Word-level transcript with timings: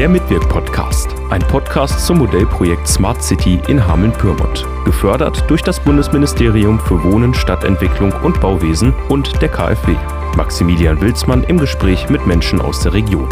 Der 0.00 0.08
Mitwirk-Podcast, 0.08 1.10
ein 1.28 1.42
Podcast 1.42 2.06
zum 2.06 2.20
Modellprojekt 2.20 2.88
Smart 2.88 3.22
City 3.22 3.60
in 3.68 3.86
Hameln-Pyrmont. 3.86 4.64
Gefördert 4.86 5.44
durch 5.50 5.60
das 5.60 5.78
Bundesministerium 5.78 6.80
für 6.80 7.04
Wohnen, 7.04 7.34
Stadtentwicklung 7.34 8.10
und 8.22 8.40
Bauwesen 8.40 8.94
und 9.10 9.42
der 9.42 9.50
KfW. 9.50 9.94
Maximilian 10.38 11.02
Wilsmann 11.02 11.44
im 11.44 11.58
Gespräch 11.58 12.08
mit 12.08 12.26
Menschen 12.26 12.62
aus 12.62 12.80
der 12.80 12.94
Region. 12.94 13.28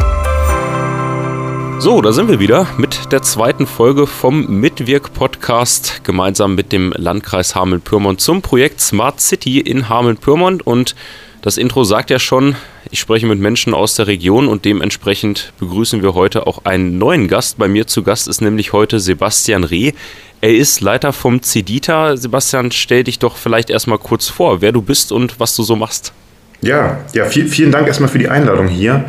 So, 1.78 2.02
da 2.02 2.12
sind 2.12 2.28
wir 2.28 2.38
wieder 2.38 2.66
mit 2.76 3.12
der 3.12 3.22
zweiten 3.22 3.66
Folge 3.66 4.06
vom 4.06 4.60
Mitwirk-Podcast 4.60 6.04
gemeinsam 6.04 6.54
mit 6.54 6.72
dem 6.72 6.92
Landkreis 6.94 7.54
Hameln-Pyrmont 7.54 8.20
zum 8.20 8.42
Projekt 8.42 8.82
Smart 8.82 9.22
City 9.22 9.58
in 9.60 9.88
Hameln-Pyrmont 9.88 10.66
und 10.66 10.94
das 11.40 11.56
Intro 11.56 11.84
sagt 11.84 12.10
ja 12.10 12.18
schon, 12.18 12.56
ich 12.90 13.00
spreche 13.00 13.26
mit 13.26 13.38
Menschen 13.38 13.74
aus 13.74 13.94
der 13.94 14.06
Region 14.06 14.48
und 14.48 14.64
dementsprechend 14.64 15.52
begrüßen 15.58 16.02
wir 16.02 16.14
heute 16.14 16.46
auch 16.46 16.64
einen 16.64 16.98
neuen 16.98 17.28
Gast. 17.28 17.58
Bei 17.58 17.68
mir 17.68 17.86
zu 17.86 18.02
Gast 18.02 18.28
ist 18.28 18.40
nämlich 18.40 18.72
heute 18.72 19.00
Sebastian 19.00 19.64
Reh. 19.64 19.92
Er 20.40 20.54
ist 20.54 20.80
Leiter 20.80 21.12
vom 21.12 21.42
CEDITA. 21.42 22.16
Sebastian, 22.16 22.70
stell 22.70 23.04
dich 23.04 23.18
doch 23.18 23.36
vielleicht 23.36 23.70
erstmal 23.70 23.98
kurz 23.98 24.28
vor, 24.28 24.60
wer 24.60 24.72
du 24.72 24.82
bist 24.82 25.12
und 25.12 25.40
was 25.40 25.54
du 25.56 25.62
so 25.62 25.76
machst. 25.76 26.12
Ja, 26.60 27.04
ja 27.12 27.26
viel, 27.26 27.48
vielen 27.48 27.70
Dank 27.70 27.86
erstmal 27.86 28.08
für 28.08 28.18
die 28.18 28.28
Einladung 28.28 28.68
hier 28.68 29.04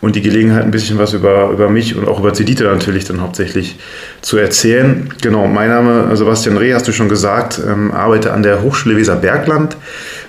und 0.00 0.16
die 0.16 0.22
Gelegenheit, 0.22 0.64
ein 0.64 0.70
bisschen 0.70 0.98
was 0.98 1.12
über, 1.14 1.50
über 1.50 1.70
mich 1.70 1.96
und 1.96 2.06
auch 2.08 2.18
über 2.18 2.34
CEDITA 2.34 2.64
natürlich 2.64 3.04
dann 3.04 3.20
hauptsächlich 3.20 3.76
zu 4.20 4.36
erzählen. 4.36 5.08
Genau, 5.22 5.46
mein 5.46 5.68
Name 5.68 6.16
Sebastian 6.16 6.56
Reh, 6.56 6.74
hast 6.74 6.86
du 6.86 6.92
schon 6.92 7.08
gesagt, 7.08 7.60
ähm, 7.64 7.92
arbeite 7.92 8.32
an 8.32 8.42
der 8.42 8.62
Hochschule 8.62 8.96
Weserbergland 8.96 9.76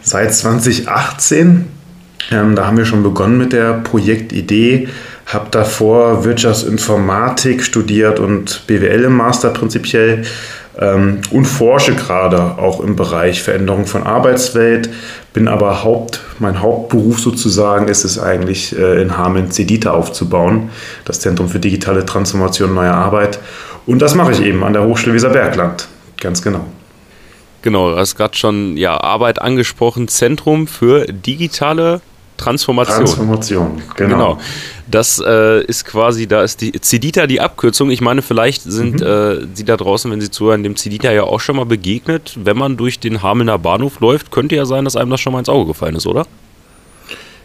seit 0.02 0.34
2018. 0.34 1.66
Ähm, 2.32 2.55
da 2.55 2.68
haben 2.68 2.77
wir 2.77 2.86
schon 2.86 3.04
begonnen 3.04 3.38
mit 3.38 3.54
der 3.54 3.73
Projektidee. 3.73 4.88
Habe 5.26 5.48
davor 5.52 6.26
Wirtschaftsinformatik 6.26 7.63
studiert 7.63 8.20
und 8.20 8.68
BWL 8.68 9.05
im 9.05 9.16
Master 9.16 9.49
prinzipiell 9.49 10.24
ähm, 10.77 11.21
und 11.32 11.46
forsche 11.46 11.96
gerade 11.96 12.57
auch 12.57 12.79
im 12.79 12.96
Bereich 12.96 13.41
Veränderung 13.41 13.85
von 13.85 14.04
Arbeitswelt. 14.04 14.90
Bin 15.34 15.48
aber 15.48 15.84
Haupt, 15.84 16.21
mein 16.40 16.62
Hauptberuf 16.62 17.20
sozusagen 17.20 17.88
ist 17.88 18.04
es 18.04 18.20
eigentlich 18.20 18.77
äh, 18.77 19.01
in 19.01 19.18
Hameln 19.18 19.51
CEDITA 19.51 19.91
aufzubauen, 19.91 20.70
das 21.05 21.20
Zentrum 21.20 21.49
für 21.49 21.60
digitale 21.60 22.05
Transformation 22.05 22.74
neuer 22.74 22.94
Arbeit. 22.94 23.40
Und 23.85 23.99
das 23.99 24.16
mache 24.16 24.32
ich 24.32 24.41
eben 24.41 24.63
an 24.63 24.74
der 24.74 24.84
Hochschule 24.84 25.16
Weserbergland. 25.16 25.88
Ganz 26.20 26.41
genau. 26.41 26.66
Genau, 27.63 27.91
du 27.91 27.98
hast 27.98 28.16
gerade 28.16 28.35
schon 28.35 28.76
ja, 28.77 28.98
Arbeit 28.98 29.41
angesprochen, 29.41 30.07
Zentrum 30.10 30.68
für 30.68 31.05
digitale 31.05 32.01
Transformation. 32.44 33.05
Transformation, 33.05 33.82
genau. 33.96 34.16
genau. 34.16 34.40
Das 34.90 35.22
äh, 35.26 35.63
ist 35.63 35.86
quasi, 35.86 36.27
da 36.27 36.44
ist 36.44 36.62
die 36.62 36.74
Cedita 36.80 37.26
die 37.26 37.40
Abkürzung. 37.40 37.90
Ich 37.90 38.02
meine, 38.02 38.22
vielleicht 38.22 38.63
sind 38.63 39.00
mhm. 39.00 39.05
äh, 39.05 39.48
Sie 39.54 39.63
da 39.63 39.77
draußen, 39.77 40.12
wenn 40.12 40.22
Sie 40.22 40.30
zuhören, 40.30 40.63
dem 40.63 40.76
Cedita 40.76 41.12
ja 41.12 41.24
auch 41.24 41.40
schon 41.40 41.55
mal 41.55 41.66
begegnet. 41.66 42.38
Wenn 42.44 42.58
man 42.58 42.77
durch 42.77 43.00
den 43.00 43.24
Hamelner 43.24 43.58
Bahnhof 43.58 44.00
läuft, 44.02 44.32
könnte 44.32 44.55
ja 44.55 44.66
sein, 44.66 44.84
dass 44.84 44.96
einem 44.96 45.10
das 45.10 45.22
schon 45.22 45.34
mal 45.34 45.40
ins 45.40 45.50
Auge 45.50 45.68
gefallen 45.68 45.96
ist, 45.96 46.05
oder? 46.05 46.26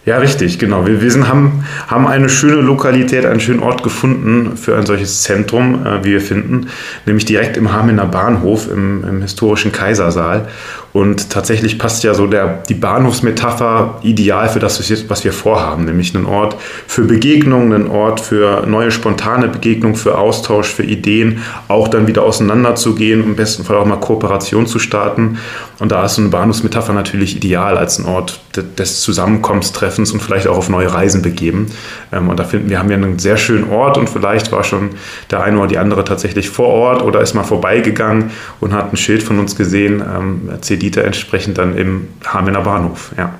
Ja, 0.08 0.16
richtig, 0.16 0.58
genau. 0.58 0.86
Wir, 0.86 1.02
wir 1.02 1.10
sind, 1.10 1.28
haben, 1.28 1.64
haben 1.86 2.06
eine 2.06 2.30
schöne 2.30 2.62
Lokalität, 2.62 3.26
einen 3.26 3.40
schönen 3.40 3.60
Ort 3.60 3.82
gefunden 3.82 4.56
für 4.56 4.74
ein 4.74 4.86
solches 4.86 5.22
Zentrum, 5.22 5.84
äh, 5.84 6.02
wie 6.02 6.12
wir 6.12 6.22
finden, 6.22 6.68
nämlich 7.04 7.26
direkt 7.26 7.58
im 7.58 7.72
Hamelner 7.72 8.06
Bahnhof 8.06 8.70
im, 8.70 9.04
im 9.04 9.20
historischen 9.20 9.70
Kaisersaal. 9.70 10.48
Und 10.92 11.30
tatsächlich 11.30 11.78
passt 11.78 12.02
ja 12.02 12.14
so 12.14 12.26
der, 12.26 12.62
die 12.68 12.74
Bahnhofsmetapher 12.74 14.00
ideal 14.02 14.48
für 14.48 14.58
das, 14.58 14.78
was 15.08 15.24
wir 15.24 15.32
vorhaben, 15.32 15.84
nämlich 15.84 16.14
einen 16.14 16.26
Ort 16.26 16.56
für 16.86 17.02
Begegnungen, 17.02 17.72
einen 17.72 17.90
Ort 17.90 18.20
für 18.20 18.64
neue 18.66 18.90
spontane 18.90 19.48
Begegnungen, 19.48 19.96
für 19.96 20.16
Austausch, 20.16 20.68
für 20.68 20.84
Ideen, 20.84 21.42
auch 21.68 21.88
dann 21.88 22.06
wieder 22.06 22.22
auseinanderzugehen, 22.22 23.22
im 23.22 23.36
besten 23.36 23.64
Fall 23.64 23.76
auch 23.76 23.86
mal 23.86 23.96
Kooperation 23.96 24.66
zu 24.66 24.78
starten. 24.78 25.38
Und 25.78 25.92
da 25.92 26.04
ist 26.04 26.16
so 26.16 26.22
eine 26.22 26.30
Bahnhofsmetapher 26.30 26.92
natürlich 26.92 27.36
ideal 27.36 27.78
als 27.78 27.98
ein 27.98 28.06
Ort 28.06 28.40
des 28.56 29.00
Zusammenkommenstreffens 29.02 30.10
und 30.12 30.20
vielleicht 30.20 30.48
auch 30.48 30.56
auf 30.56 30.68
neue 30.68 30.92
Reisen 30.92 31.22
begeben. 31.22 31.66
Ähm, 32.12 32.28
und 32.28 32.38
da 32.38 32.44
finden 32.44 32.70
wir 32.70 32.78
haben 32.78 32.90
ja 32.90 32.96
einen 32.96 33.18
sehr 33.18 33.36
schönen 33.36 33.70
Ort 33.70 33.96
und 33.98 34.08
vielleicht 34.08 34.50
war 34.50 34.64
schon 34.64 34.90
der 35.30 35.42
eine 35.42 35.58
oder 35.58 35.68
die 35.68 35.78
andere 35.78 36.04
tatsächlich 36.04 36.50
vor 36.50 36.68
Ort 36.68 37.02
oder 37.02 37.20
ist 37.20 37.34
mal 37.34 37.44
vorbeigegangen 37.44 38.30
und 38.60 38.72
hat 38.72 38.92
ein 38.92 38.96
Schild 38.96 39.22
von 39.22 39.38
uns 39.38 39.54
gesehen, 39.54 40.02
ähm, 40.02 40.50
Cedita 40.78 41.00
entsprechend 41.00 41.58
dann 41.58 41.76
im 41.76 42.08
Hamelner 42.24 42.62
Bahnhof. 42.62 43.12
Ja. 43.16 43.34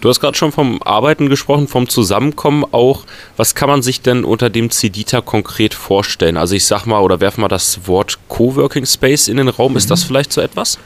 Du 0.00 0.08
hast 0.08 0.20
gerade 0.20 0.36
schon 0.36 0.52
vom 0.52 0.80
Arbeiten 0.82 1.28
gesprochen, 1.28 1.66
vom 1.66 1.88
Zusammenkommen 1.88 2.64
auch. 2.70 3.02
Was 3.36 3.56
kann 3.56 3.68
man 3.68 3.82
sich 3.82 4.00
denn 4.00 4.22
unter 4.22 4.48
dem 4.48 4.70
Cedita 4.70 5.20
konkret 5.20 5.74
vorstellen? 5.74 6.36
Also 6.36 6.54
ich 6.54 6.66
sag 6.66 6.86
mal 6.86 7.00
oder 7.00 7.20
werf 7.20 7.36
mal 7.36 7.48
das 7.48 7.88
Wort 7.88 8.18
Coworking 8.28 8.86
Space 8.86 9.26
in 9.26 9.38
den 9.38 9.48
Raum. 9.48 9.72
Mhm. 9.72 9.78
Ist 9.78 9.90
das 9.90 10.04
vielleicht 10.04 10.32
so 10.32 10.40
etwas? 10.40 10.78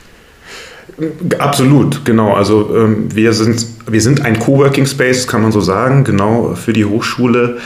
Absolut, 1.39 2.05
genau. 2.05 2.35
Also 2.35 2.75
ähm, 2.75 3.15
wir, 3.15 3.35
sind, 3.35 3.67
wir 3.87 4.01
sind 4.01 4.25
ein 4.25 4.39
Coworking 4.39 4.87
Space, 4.87 5.27
kann 5.27 5.43
man 5.43 5.53
so 5.53 5.61
sagen, 5.61 6.05
genau 6.05 6.55
für 6.55 6.73
die 6.73 6.87
Hochschule. 6.87 7.59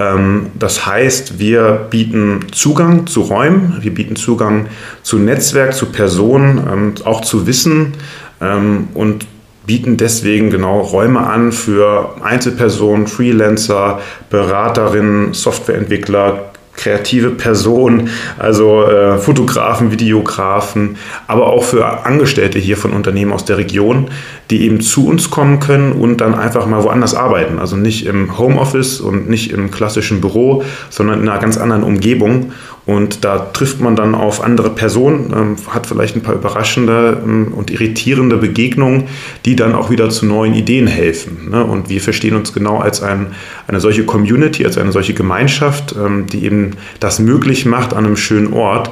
Ähm, 0.00 0.46
das 0.58 0.86
heißt, 0.86 1.38
wir 1.38 1.86
bieten 1.90 2.46
Zugang 2.52 3.06
zu 3.06 3.20
Räumen, 3.20 3.76
wir 3.80 3.94
bieten 3.94 4.16
Zugang 4.16 4.66
zu 5.02 5.18
Netzwerk, 5.18 5.74
zu 5.74 5.86
Personen, 5.86 6.58
ähm, 6.72 6.94
auch 7.04 7.20
zu 7.20 7.46
Wissen 7.46 7.92
ähm, 8.40 8.88
und 8.94 9.26
bieten 9.66 9.98
deswegen 9.98 10.50
genau 10.50 10.80
Räume 10.80 11.20
an 11.20 11.52
für 11.52 12.16
Einzelpersonen, 12.24 13.06
Freelancer, 13.06 14.00
Beraterinnen, 14.30 15.34
Softwareentwickler, 15.34 16.49
kreative 16.80 17.30
Personen, 17.30 18.08
also 18.38 18.84
äh, 18.84 19.18
Fotografen, 19.18 19.92
Videografen, 19.92 20.96
aber 21.26 21.48
auch 21.48 21.64
für 21.64 22.06
Angestellte 22.06 22.58
hier 22.58 22.76
von 22.76 22.92
Unternehmen 22.92 23.32
aus 23.32 23.44
der 23.44 23.58
Region, 23.58 24.08
die 24.50 24.62
eben 24.62 24.80
zu 24.80 25.06
uns 25.06 25.30
kommen 25.30 25.60
können 25.60 25.92
und 25.92 26.20
dann 26.22 26.34
einfach 26.34 26.66
mal 26.66 26.82
woanders 26.82 27.14
arbeiten. 27.14 27.58
Also 27.58 27.76
nicht 27.76 28.06
im 28.06 28.38
Homeoffice 28.38 29.00
und 29.00 29.28
nicht 29.28 29.52
im 29.52 29.70
klassischen 29.70 30.20
Büro, 30.20 30.64
sondern 30.88 31.20
in 31.20 31.28
einer 31.28 31.40
ganz 31.40 31.58
anderen 31.58 31.82
Umgebung. 31.82 32.52
Und 32.90 33.24
da 33.24 33.38
trifft 33.38 33.80
man 33.80 33.94
dann 33.94 34.16
auf 34.16 34.42
andere 34.42 34.70
Personen, 34.70 35.32
ähm, 35.32 35.56
hat 35.68 35.86
vielleicht 35.86 36.16
ein 36.16 36.22
paar 36.22 36.34
überraschende 36.34 37.22
ähm, 37.24 37.52
und 37.54 37.70
irritierende 37.70 38.36
Begegnungen, 38.36 39.04
die 39.44 39.54
dann 39.54 39.76
auch 39.76 39.90
wieder 39.90 40.10
zu 40.10 40.26
neuen 40.26 40.54
Ideen 40.54 40.88
helfen. 40.88 41.50
Ne? 41.50 41.64
Und 41.64 41.88
wir 41.88 42.00
verstehen 42.00 42.34
uns 42.34 42.52
genau 42.52 42.78
als 42.78 43.00
ein, 43.00 43.28
eine 43.68 43.78
solche 43.78 44.04
Community, 44.04 44.66
als 44.66 44.76
eine 44.76 44.90
solche 44.90 45.14
Gemeinschaft, 45.14 45.94
ähm, 45.96 46.26
die 46.26 46.44
eben 46.44 46.72
das 46.98 47.20
möglich 47.20 47.64
macht 47.64 47.94
an 47.94 48.06
einem 48.06 48.16
schönen 48.16 48.52
Ort. 48.52 48.90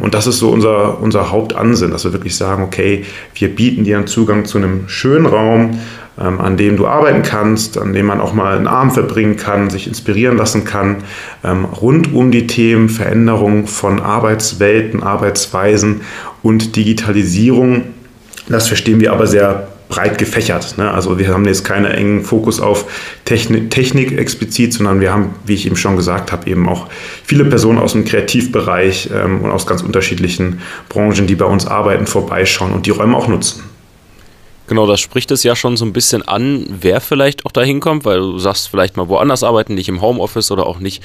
Und 0.00 0.14
das 0.14 0.28
ist 0.28 0.38
so 0.38 0.50
unser, 0.50 1.00
unser 1.02 1.32
Hauptansinn, 1.32 1.90
dass 1.90 2.04
wir 2.04 2.12
wirklich 2.12 2.36
sagen, 2.36 2.62
okay, 2.62 3.04
wir 3.34 3.48
bieten 3.48 3.82
dir 3.82 3.96
einen 3.96 4.06
Zugang 4.06 4.44
zu 4.44 4.58
einem 4.58 4.88
schönen 4.88 5.26
Raum, 5.26 5.70
ähm, 5.70 5.78
an 6.16 6.56
dem 6.56 6.76
du 6.76 6.86
arbeiten 6.86 7.22
kannst, 7.22 7.78
an 7.78 7.92
dem 7.92 8.06
man 8.06 8.20
auch 8.20 8.32
mal 8.32 8.56
einen 8.56 8.66
Abend 8.66 8.94
verbringen 8.94 9.36
kann, 9.36 9.68
sich 9.68 9.86
inspirieren 9.86 10.36
lassen 10.36 10.64
kann, 10.64 11.04
ähm, 11.44 11.64
rund 11.66 12.12
um 12.14 12.30
die 12.30 12.46
Themen 12.46 12.88
Veränderung 12.88 13.66
von 13.66 14.00
Arbeitswelten, 14.00 15.02
Arbeitsweisen 15.02 16.00
und 16.42 16.76
Digitalisierung. 16.76 17.84
Das 18.48 18.68
verstehen 18.68 19.00
wir 19.00 19.12
aber 19.12 19.26
sehr 19.26 19.68
breit 19.88 20.18
gefächert. 20.18 20.78
Ne? 20.78 20.90
Also 20.90 21.18
wir 21.18 21.28
haben 21.28 21.44
jetzt 21.44 21.64
keinen 21.64 21.86
engen 21.86 22.24
Fokus 22.24 22.60
auf 22.60 22.86
Technik, 23.24 23.70
Technik, 23.70 24.18
explizit, 24.18 24.72
sondern 24.72 25.00
wir 25.00 25.12
haben, 25.12 25.34
wie 25.44 25.54
ich 25.54 25.66
eben 25.66 25.76
schon 25.76 25.96
gesagt 25.96 26.32
habe, 26.32 26.48
eben 26.50 26.68
auch 26.68 26.88
viele 27.24 27.44
Personen 27.44 27.78
aus 27.78 27.92
dem 27.92 28.04
Kreativbereich 28.04 29.10
ähm, 29.14 29.42
und 29.42 29.50
aus 29.50 29.66
ganz 29.66 29.82
unterschiedlichen 29.82 30.60
Branchen, 30.88 31.26
die 31.26 31.34
bei 31.34 31.44
uns 31.44 31.66
arbeiten, 31.66 32.06
vorbeischauen 32.06 32.72
und 32.72 32.86
die 32.86 32.90
Räume 32.90 33.16
auch 33.16 33.28
nutzen. 33.28 33.75
Genau, 34.66 34.86
das 34.86 35.00
spricht 35.00 35.30
es 35.30 35.42
ja 35.42 35.54
schon 35.54 35.76
so 35.76 35.84
ein 35.84 35.92
bisschen 35.92 36.26
an, 36.26 36.66
wer 36.68 37.00
vielleicht 37.00 37.46
auch 37.46 37.52
da 37.52 37.62
hinkommt, 37.62 38.04
weil 38.04 38.18
du 38.18 38.38
sagst, 38.38 38.68
vielleicht 38.68 38.96
mal 38.96 39.08
woanders 39.08 39.44
arbeiten, 39.44 39.74
nicht 39.74 39.88
im 39.88 40.00
Homeoffice 40.00 40.50
oder 40.50 40.66
auch 40.66 40.80
nicht 40.80 41.02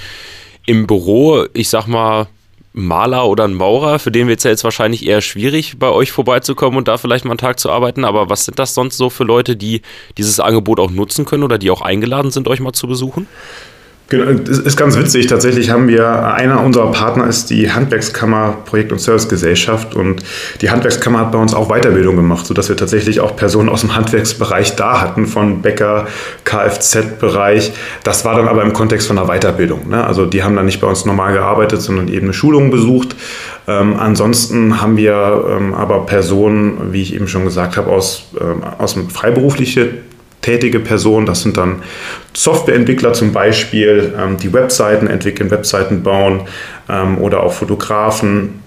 im 0.65 0.87
Büro. 0.87 1.45
Ich 1.53 1.69
sag 1.69 1.87
mal, 1.87 2.27
Maler 2.73 3.27
oder 3.27 3.43
ein 3.43 3.53
Maurer, 3.53 3.99
für 3.99 4.11
den 4.11 4.27
wird 4.27 4.39
es 4.39 4.45
ja 4.45 4.51
jetzt 4.51 4.63
wahrscheinlich 4.63 5.05
eher 5.05 5.21
schwierig, 5.21 5.77
bei 5.77 5.89
euch 5.89 6.11
vorbeizukommen 6.11 6.77
und 6.77 6.87
da 6.87 6.97
vielleicht 6.97 7.25
mal 7.25 7.31
einen 7.31 7.37
Tag 7.37 7.59
zu 7.59 7.69
arbeiten. 7.69 8.05
Aber 8.05 8.29
was 8.29 8.45
sind 8.45 8.59
das 8.59 8.73
sonst 8.73 8.97
so 8.97 9.09
für 9.09 9.25
Leute, 9.25 9.55
die 9.55 9.81
dieses 10.17 10.39
Angebot 10.39 10.79
auch 10.79 10.89
nutzen 10.89 11.25
können 11.25 11.43
oder 11.43 11.57
die 11.57 11.69
auch 11.69 11.81
eingeladen 11.81 12.31
sind, 12.31 12.47
euch 12.47 12.61
mal 12.61 12.73
zu 12.73 12.87
besuchen? 12.87 13.27
Genau, 14.11 14.33
das 14.33 14.59
ist 14.59 14.75
ganz 14.75 14.97
witzig. 14.97 15.27
Tatsächlich 15.27 15.69
haben 15.69 15.87
wir, 15.87 16.33
einer 16.33 16.61
unserer 16.61 16.91
Partner 16.91 17.27
ist 17.27 17.49
die 17.49 17.71
Handwerkskammer 17.71 18.57
Projekt- 18.65 18.91
und 18.91 18.99
Servicegesellschaft 18.99 19.95
und 19.95 20.21
die 20.59 20.69
Handwerkskammer 20.69 21.19
hat 21.19 21.31
bei 21.31 21.37
uns 21.37 21.53
auch 21.53 21.69
Weiterbildung 21.69 22.17
gemacht, 22.17 22.45
sodass 22.45 22.67
wir 22.67 22.75
tatsächlich 22.75 23.21
auch 23.21 23.37
Personen 23.37 23.69
aus 23.69 23.79
dem 23.79 23.95
Handwerksbereich 23.95 24.75
da 24.75 24.99
hatten, 24.99 25.27
von 25.27 25.61
Bäcker, 25.61 26.07
Kfz-Bereich. 26.43 27.71
Das 28.03 28.25
war 28.25 28.35
dann 28.35 28.49
aber 28.49 28.63
im 28.63 28.73
Kontext 28.73 29.07
von 29.07 29.17
einer 29.17 29.29
Weiterbildung. 29.29 29.87
Ne? 29.87 30.05
Also 30.05 30.25
die 30.25 30.43
haben 30.43 30.57
dann 30.57 30.65
nicht 30.65 30.81
bei 30.81 30.87
uns 30.87 31.05
normal 31.05 31.31
gearbeitet, 31.31 31.81
sondern 31.81 32.09
eben 32.09 32.25
eine 32.25 32.33
Schulung 32.33 32.69
besucht. 32.69 33.15
Ähm, 33.65 33.95
ansonsten 33.97 34.81
haben 34.81 34.97
wir 34.97 35.45
ähm, 35.49 35.73
aber 35.73 36.05
Personen, 36.05 36.91
wie 36.91 37.01
ich 37.01 37.15
eben 37.15 37.29
schon 37.29 37.45
gesagt 37.45 37.77
habe, 37.77 37.89
aus, 37.89 38.25
ähm, 38.41 38.61
aus 38.77 38.95
dem 38.95 39.09
freiberuflichen 39.09 40.10
tätige 40.41 40.79
Personen. 40.79 41.25
Das 41.25 41.41
sind 41.41 41.57
dann 41.57 41.83
Softwareentwickler 42.33 43.13
zum 43.13 43.31
Beispiel, 43.31 44.13
ähm, 44.17 44.37
die 44.37 44.51
Webseiten 44.53 45.07
entwickeln, 45.07 45.51
Webseiten 45.51 46.03
bauen 46.03 46.41
ähm, 46.89 47.17
oder 47.19 47.43
auch 47.43 47.53
Fotografen 47.53 48.61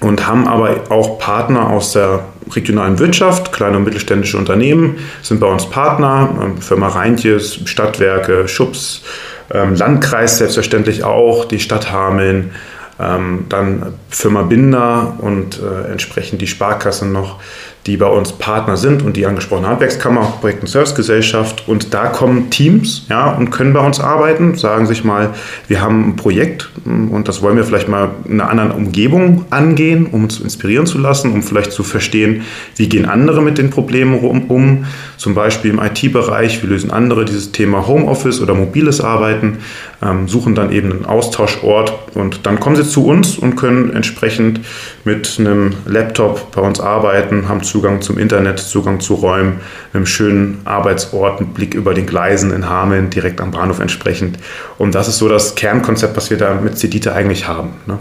und 0.00 0.26
haben 0.26 0.46
aber 0.46 0.90
auch 0.90 1.18
Partner 1.18 1.70
aus 1.70 1.92
der 1.92 2.24
regionalen 2.50 2.98
Wirtschaft, 2.98 3.52
kleine 3.52 3.78
und 3.78 3.84
mittelständische 3.84 4.36
Unternehmen 4.36 4.98
sind 5.22 5.40
bei 5.40 5.46
uns 5.46 5.68
Partner, 5.68 6.28
ähm, 6.42 6.58
Firma 6.58 6.88
Reintjes, 6.88 7.60
Stadtwerke, 7.64 8.48
Schubs, 8.48 9.02
Landkreis 9.50 10.38
selbstverständlich 10.38 11.04
auch, 11.04 11.44
die 11.44 11.60
Stadt 11.60 11.92
Hameln, 11.92 12.52
dann 12.96 13.92
Firma 14.08 14.42
Binder 14.42 15.18
und 15.18 15.60
äh, 15.60 15.92
entsprechend 15.92 16.40
die 16.40 16.46
Sparkasse 16.46 17.06
noch 17.06 17.40
die 17.86 17.96
bei 17.96 18.06
uns 18.06 18.32
Partner 18.32 18.76
sind 18.76 19.02
und 19.02 19.16
die 19.16 19.26
angesprochene 19.26 19.68
Handwerkskammer, 19.68 20.38
Projekt- 20.40 20.62
und 20.62 20.68
Servicegesellschaft. 20.68 21.68
Und 21.68 21.92
da 21.92 22.06
kommen 22.06 22.48
Teams 22.50 23.06
ja, 23.10 23.30
und 23.30 23.50
können 23.50 23.72
bei 23.72 23.84
uns 23.84 24.00
arbeiten, 24.00 24.56
sagen 24.56 24.86
sich 24.86 25.04
mal, 25.04 25.34
wir 25.68 25.82
haben 25.82 26.08
ein 26.08 26.16
Projekt 26.16 26.70
und 26.84 27.28
das 27.28 27.42
wollen 27.42 27.56
wir 27.56 27.64
vielleicht 27.64 27.88
mal 27.88 28.10
in 28.24 28.40
einer 28.40 28.50
anderen 28.50 28.70
Umgebung 28.70 29.44
angehen, 29.50 30.06
um 30.06 30.24
uns 30.24 30.40
inspirieren 30.40 30.86
zu 30.86 30.98
lassen, 30.98 31.32
um 31.32 31.42
vielleicht 31.42 31.72
zu 31.72 31.82
verstehen, 31.82 32.42
wie 32.76 32.88
gehen 32.88 33.04
andere 33.04 33.42
mit 33.42 33.58
den 33.58 33.70
Problemen 33.70 34.18
um. 34.18 34.86
Zum 35.16 35.34
Beispiel 35.34 35.70
im 35.70 35.80
IT-Bereich, 35.80 36.62
wie 36.62 36.66
lösen 36.66 36.90
andere 36.90 37.24
dieses 37.24 37.52
Thema 37.52 37.86
Homeoffice 37.86 38.40
oder 38.40 38.54
mobiles 38.54 39.00
Arbeiten, 39.00 39.58
ähm, 40.04 40.28
suchen 40.28 40.54
dann 40.54 40.70
eben 40.70 40.92
einen 40.92 41.06
Austauschort 41.06 41.92
und 42.14 42.46
dann 42.46 42.60
kommen 42.60 42.76
sie 42.76 42.86
zu 42.86 43.06
uns 43.06 43.38
und 43.38 43.56
können 43.56 43.94
entsprechend 43.94 44.60
mit 45.04 45.36
einem 45.38 45.74
Laptop 45.86 46.52
bei 46.52 46.60
uns 46.60 46.80
arbeiten, 46.80 47.48
haben 47.48 47.62
Zugang 47.62 48.02
zum 48.02 48.18
Internet, 48.18 48.58
Zugang 48.58 49.00
zu 49.00 49.14
Räumen, 49.14 49.60
einem 49.92 50.06
schönen 50.06 50.60
Arbeitsort, 50.64 51.40
einen 51.40 51.54
Blick 51.54 51.74
über 51.74 51.94
den 51.94 52.06
Gleisen 52.06 52.52
in 52.52 52.68
Hameln, 52.68 53.10
direkt 53.10 53.40
am 53.40 53.50
Bahnhof 53.50 53.80
entsprechend. 53.80 54.38
Und 54.78 54.94
das 54.94 55.08
ist 55.08 55.18
so 55.18 55.28
das 55.28 55.54
Kernkonzept, 55.54 56.16
was 56.16 56.30
wir 56.30 56.38
da 56.38 56.54
mit 56.54 56.78
Cedita 56.78 57.12
eigentlich 57.12 57.48
haben. 57.48 57.74
Ne? 57.86 57.98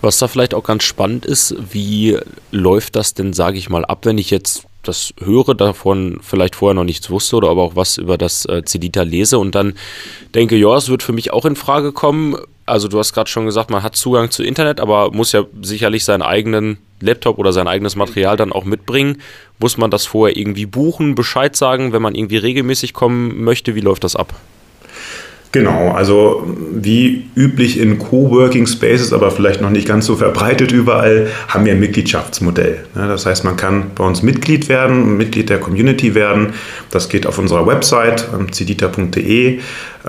Was 0.00 0.18
da 0.18 0.26
vielleicht 0.26 0.54
auch 0.54 0.64
ganz 0.64 0.82
spannend 0.82 1.24
ist, 1.26 1.54
wie 1.70 2.18
läuft 2.50 2.96
das 2.96 3.14
denn, 3.14 3.32
sage 3.32 3.58
ich 3.58 3.70
mal, 3.70 3.84
ab, 3.84 4.00
wenn 4.04 4.18
ich 4.18 4.30
jetzt 4.30 4.66
das 4.82 5.14
höre, 5.18 5.54
davon 5.54 6.18
vielleicht 6.22 6.56
vorher 6.56 6.74
noch 6.74 6.84
nichts 6.84 7.10
wusste 7.10 7.36
oder 7.36 7.50
aber 7.50 7.62
auch 7.62 7.76
was 7.76 7.98
über 7.98 8.18
das 8.18 8.44
äh, 8.46 8.62
Cedita 8.66 9.02
lese 9.02 9.38
und 9.38 9.54
dann 9.54 9.74
denke, 10.34 10.56
ja, 10.56 10.76
es 10.76 10.88
wird 10.88 11.02
für 11.02 11.12
mich 11.12 11.32
auch 11.32 11.44
in 11.44 11.56
Frage 11.56 11.92
kommen. 11.92 12.36
Also 12.66 12.88
du 12.88 12.98
hast 12.98 13.12
gerade 13.12 13.28
schon 13.28 13.46
gesagt, 13.46 13.70
man 13.70 13.82
hat 13.82 13.96
Zugang 13.96 14.30
zu 14.30 14.42
Internet, 14.42 14.80
aber 14.80 15.12
muss 15.12 15.32
ja 15.32 15.44
sicherlich 15.62 16.04
seinen 16.04 16.22
eigenen 16.22 16.78
Laptop 17.00 17.38
oder 17.38 17.52
sein 17.52 17.66
eigenes 17.68 17.96
Material 17.96 18.36
dann 18.36 18.52
auch 18.52 18.64
mitbringen. 18.64 19.20
Muss 19.58 19.76
man 19.76 19.90
das 19.90 20.06
vorher 20.06 20.36
irgendwie 20.36 20.66
buchen, 20.66 21.14
Bescheid 21.14 21.56
sagen, 21.56 21.92
wenn 21.92 22.02
man 22.02 22.14
irgendwie 22.14 22.36
regelmäßig 22.36 22.92
kommen 22.92 23.42
möchte? 23.42 23.74
Wie 23.74 23.80
läuft 23.80 24.04
das 24.04 24.16
ab? 24.16 24.34
Genau, 25.52 25.90
also 25.90 26.46
wie 26.72 27.26
üblich 27.36 27.78
in 27.78 27.98
Coworking 27.98 28.66
Spaces, 28.66 29.12
aber 29.12 29.30
vielleicht 29.30 29.60
noch 29.60 29.68
nicht 29.68 29.86
ganz 29.86 30.06
so 30.06 30.16
verbreitet 30.16 30.72
überall, 30.72 31.28
haben 31.46 31.66
wir 31.66 31.72
ein 31.72 31.78
Mitgliedschaftsmodell. 31.78 32.86
Das 32.94 33.26
heißt, 33.26 33.44
man 33.44 33.56
kann 33.56 33.90
bei 33.94 34.02
uns 34.02 34.22
Mitglied 34.22 34.70
werden, 34.70 35.18
Mitglied 35.18 35.50
der 35.50 35.60
Community 35.60 36.14
werden. 36.14 36.54
Das 36.90 37.10
geht 37.10 37.26
auf 37.26 37.38
unserer 37.38 37.66
Website 37.66 38.26
cedita.de. 38.50 39.60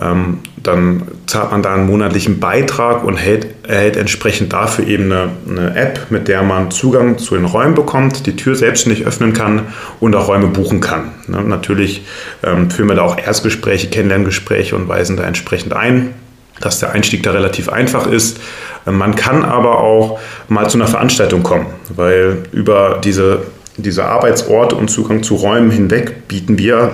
Ähm, 0.01 0.39
dann 0.57 1.03
zahlt 1.27 1.51
man 1.51 1.61
da 1.61 1.73
einen 1.73 1.85
monatlichen 1.85 2.39
Beitrag 2.39 3.03
und 3.03 3.15
hält, 3.15 3.47
erhält 3.67 3.95
entsprechend 3.95 4.51
dafür 4.51 4.87
eben 4.87 5.11
eine, 5.11 5.29
eine, 5.47 5.75
App, 5.75 6.07
mit 6.09 6.27
der 6.27 6.41
man 6.41 6.71
Zugang 6.71 7.19
zu 7.19 7.35
den 7.35 7.45
Räumen 7.45 7.75
bekommt, 7.75 8.25
die 8.25 8.35
Tür 8.35 8.55
selbstständig 8.55 9.05
öffnen 9.05 9.33
kann 9.33 9.67
und 9.99 10.15
auch 10.15 10.29
Räume 10.29 10.47
buchen 10.47 10.81
kann. 10.81 11.11
Ne, 11.27 11.43
natürlich 11.43 12.05
ähm, 12.43 12.71
führen 12.71 12.89
wir 12.89 12.95
da 12.95 13.03
auch 13.03 13.19
Erstgespräche, 13.19 13.87
Kennenlerngespräche 13.89 14.75
und 14.75 14.87
weisen 14.87 15.15
da 15.15 15.25
entsprechend 15.25 15.73
ein, 15.73 16.15
dass 16.59 16.79
der 16.79 16.91
Einstieg 16.91 17.21
da 17.21 17.31
relativ 17.31 17.69
einfach 17.69 18.07
ist. 18.07 18.39
Ähm, 18.87 18.97
man 18.97 19.15
kann 19.15 19.43
aber 19.43 19.79
auch 19.79 20.19
mal 20.47 20.67
zu 20.69 20.79
einer 20.79 20.87
Veranstaltung 20.87 21.43
kommen, 21.43 21.67
weil 21.95 22.43
über 22.51 22.99
diese, 23.03 23.43
diese 23.77 24.05
Arbeitsorte 24.05 24.75
und 24.75 24.89
Zugang 24.89 25.21
zu 25.21 25.35
Räumen 25.35 25.69
hinweg 25.69 26.27
bieten 26.27 26.57
wir 26.57 26.93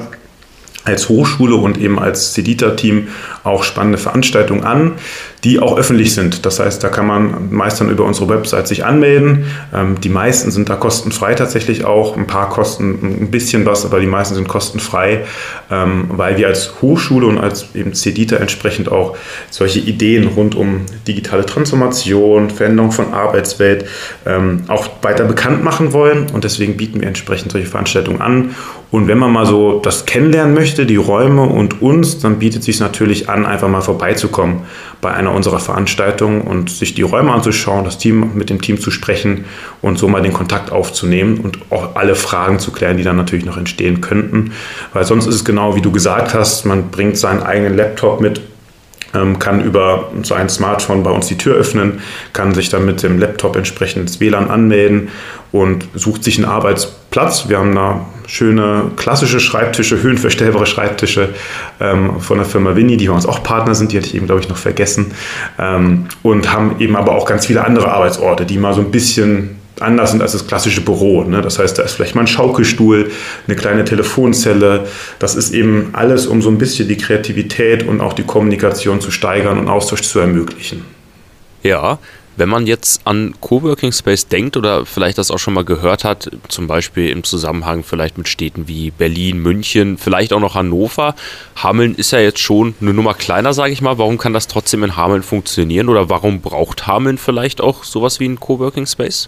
als 0.86 1.10
Hochschule 1.10 1.56
und 1.56 1.78
eben 1.78 2.00
als 2.00 2.34
Cedita-Team 2.34 3.10
auch 3.44 3.64
spannende 3.64 3.98
Veranstaltungen 3.98 4.64
an, 4.64 4.94
die 5.44 5.60
auch 5.60 5.78
öffentlich 5.78 6.14
sind. 6.14 6.46
Das 6.46 6.60
heißt, 6.60 6.84
da 6.84 6.90
kann 6.90 7.08
man 7.08 7.54
meist 7.54 7.80
dann 7.80 7.90
über 7.90 8.04
unsere 8.04 8.28
Website 8.28 8.68
sich 8.68 8.86
anmelden. 8.86 9.46
Ähm, 9.74 10.00
die 10.02 10.10
meisten 10.10 10.52
sind 10.52 10.70
da 10.70 10.76
kostenfrei 10.76 11.34
tatsächlich 11.34 11.86
auch. 11.86 12.18
Ein 12.18 12.28
paar 12.28 12.50
kosten 12.50 13.22
ein 13.22 13.32
bisschen 13.32 13.66
was, 13.66 13.86
aber 13.86 14.00
die 14.02 14.08
meisten 14.08 14.36
sind 14.36 14.48
kostenfrei, 14.48 15.26
ähm, 15.72 16.06
weil 16.10 16.38
wir 16.38 16.48
als 16.48 16.82
Hochschule 16.82 17.26
und 17.26 17.38
als 17.38 17.68
eben 17.74 17.94
Cedita 17.94 18.36
entsprechend 18.36 18.92
auch 18.92 19.16
solche 19.50 19.80
Ideen 19.80 20.28
rund 20.28 20.56
um 20.56 20.82
digitale 21.08 21.46
Transformation, 21.46 22.50
Veränderung 22.50 22.92
von 22.92 23.14
Arbeitswelt 23.14 23.86
ähm, 24.26 24.64
auch 24.68 24.90
weiter 25.02 25.24
bekannt 25.24 25.64
machen 25.64 25.94
wollen. 25.94 26.28
Und 26.34 26.44
deswegen 26.44 26.76
bieten 26.76 27.00
wir 27.00 27.08
entsprechend 27.08 27.54
solche 27.54 27.68
Veranstaltungen 27.68 28.22
an. 28.22 28.56
Und 28.92 29.08
wenn 29.08 29.20
man 29.20 29.32
mal 29.32 29.46
so 29.46 29.80
das 29.80 30.06
kennenlernen 30.06 30.56
möchte, 30.56 30.86
die 30.88 30.96
Räume 30.96 31.44
und 31.44 31.82
uns, 31.82 32.20
dann 32.20 32.40
bietet 32.40 32.62
es 32.62 32.66
sich 32.66 32.80
natürlich 32.80 33.30
an, 33.30 33.46
einfach 33.46 33.68
mal 33.68 33.82
vorbeizukommen 33.82 34.62
bei 35.00 35.14
einer 35.14 35.29
unserer 35.30 35.60
Veranstaltungen 35.60 36.42
und 36.42 36.70
sich 36.70 36.94
die 36.94 37.02
Räume 37.02 37.32
anzuschauen, 37.32 37.86
das 37.86 37.98
Team 37.98 38.32
mit 38.36 38.50
dem 38.50 38.62
Team 38.62 38.80
zu 38.80 38.92
sprechen 38.92 39.46
und 39.82 39.98
so 39.98 40.08
mal 40.08 40.22
den 40.22 40.34
Kontakt 40.34 40.72
aufzunehmen 40.72 41.40
und 41.40 41.60
auch 41.70 41.96
alle 41.96 42.16
Fragen 42.16 42.60
zu 42.60 42.72
klären, 42.72 42.98
die 42.98 43.04
dann 43.04 43.16
natürlich 43.16 43.46
noch 43.46 43.58
entstehen 43.58 44.02
könnten. 44.02 44.52
Weil 44.94 45.06
sonst 45.06 45.26
ist 45.26 45.36
es 45.36 45.46
genau 45.46 45.76
wie 45.76 45.82
du 45.82 45.92
gesagt 45.92 46.34
hast, 46.34 46.66
man 46.66 46.90
bringt 46.92 47.18
seinen 47.18 47.44
eigenen 47.44 47.76
Laptop 47.76 48.22
mit 48.22 48.42
kann 49.40 49.64
über 49.64 50.12
sein 50.24 50.50
Smartphone 50.50 51.04
bei 51.04 51.12
uns 51.12 51.28
die 51.28 51.38
Tür 51.38 51.56
öffnen, 51.56 52.02
kann 52.34 52.54
sich 52.54 52.70
dann 52.70 52.86
mit 52.86 53.02
dem 53.04 53.18
Laptop 53.18 53.56
entsprechend 53.56 54.04
ins 54.04 54.20
WLAN 54.20 54.50
anmelden 54.50 55.10
und 55.52 55.88
sucht 55.96 56.24
sich 56.24 56.38
einen 56.38 56.46
Arbeitsplatz. 56.46 57.50
Wir 57.50 57.58
haben 57.58 57.74
da 57.74 58.06
schöne 58.28 58.92
klassische 58.96 59.40
Schreibtische, 59.40 60.02
höhenverstellbare 60.02 60.68
Schreibtische 60.68 61.30
ähm, 61.80 62.20
von 62.20 62.38
der 62.38 62.46
Firma 62.46 62.76
Winnie, 62.76 62.98
die 62.98 63.08
bei 63.08 63.14
uns 63.14 63.26
auch 63.26 63.42
Partner 63.42 63.74
sind, 63.74 63.92
die 63.92 63.98
hatte 63.98 64.08
ich 64.08 64.16
eben, 64.16 64.28
glaube 64.28 64.42
ich, 64.42 64.50
noch 64.50 64.58
vergessen. 64.58 65.08
Ähm, 65.58 66.06
und 66.22 66.54
haben 66.54 66.76
eben 66.80 66.96
aber 66.96 67.14
auch 67.14 67.26
ganz 67.26 67.48
viele 67.48 67.66
andere 67.66 67.92
Arbeitsorte, 67.92 68.46
die 68.46 68.58
mal 68.58 68.74
so 68.76 68.82
ein 68.82 68.92
bisschen 68.92 69.59
anders 69.82 70.12
sind 70.12 70.22
als 70.22 70.34
das 70.34 70.48
klassische 70.48 70.82
Büro. 70.82 71.24
Ne? 71.24 71.42
Das 71.42 71.60
heißt, 71.60 71.78
da 71.78 71.84
ist 71.84 71.94
vielleicht 71.94 72.16
mal 72.16 72.22
ein 72.22 72.28
Schaukelstuhl, 72.28 73.12
eine 73.48 73.56
kleine 73.56 73.86
Telefonzelle. 73.86 74.88
Das 75.20 75.36
ist 75.36 75.54
eben 75.54 75.90
alles, 75.94 76.28
um 76.28 76.42
so 76.42 76.50
ein 76.50 76.58
bisschen 76.58 76.88
die 76.88 76.98
Kreativität 76.98 77.84
und 77.88 78.02
auch 78.02 78.14
die 78.14 78.24
Kommunikation 78.24 79.02
zu 79.02 79.12
steigern 79.12 79.58
und 79.58 79.68
Austausch 79.68 80.02
zu 80.02 80.20
ermöglichen. 80.20 80.84
Ja, 81.64 82.00
wenn 82.40 82.48
man 82.48 82.68
jetzt 82.68 83.02
an 83.04 83.36
Coworking 83.42 83.92
Space 83.92 84.28
denkt 84.28 84.56
oder 84.56 84.86
vielleicht 84.86 85.18
das 85.18 85.30
auch 85.30 85.40
schon 85.40 85.54
mal 85.54 85.66
gehört 85.66 86.06
hat, 86.06 86.32
zum 86.48 86.68
Beispiel 86.68 87.10
im 87.10 87.26
Zusammenhang 87.26 87.84
vielleicht 87.84 88.18
mit 88.18 88.30
Städten 88.30 88.70
wie 88.70 88.92
Berlin, 88.92 89.40
München, 89.40 89.98
vielleicht 89.98 90.32
auch 90.32 90.40
noch 90.40 90.56
Hannover. 90.56 91.16
Hameln 91.58 91.96
ist 91.96 92.12
ja 92.12 92.20
jetzt 92.20 92.40
schon 92.40 92.76
eine 92.80 92.94
Nummer 92.94 93.14
kleiner, 93.14 93.52
sage 93.52 93.74
ich 93.74 93.82
mal. 93.82 93.98
Warum 93.98 94.18
kann 94.18 94.32
das 94.32 94.48
trotzdem 94.48 94.86
in 94.86 94.96
Hameln 94.96 95.22
funktionieren 95.22 95.90
oder 95.90 96.10
warum 96.10 96.40
braucht 96.40 96.88
Hameln 96.88 97.18
vielleicht 97.18 97.60
auch 97.60 97.84
sowas 97.84 98.22
wie 98.22 98.30
ein 98.30 98.40
Coworking 98.40 98.86
Space? 98.86 99.28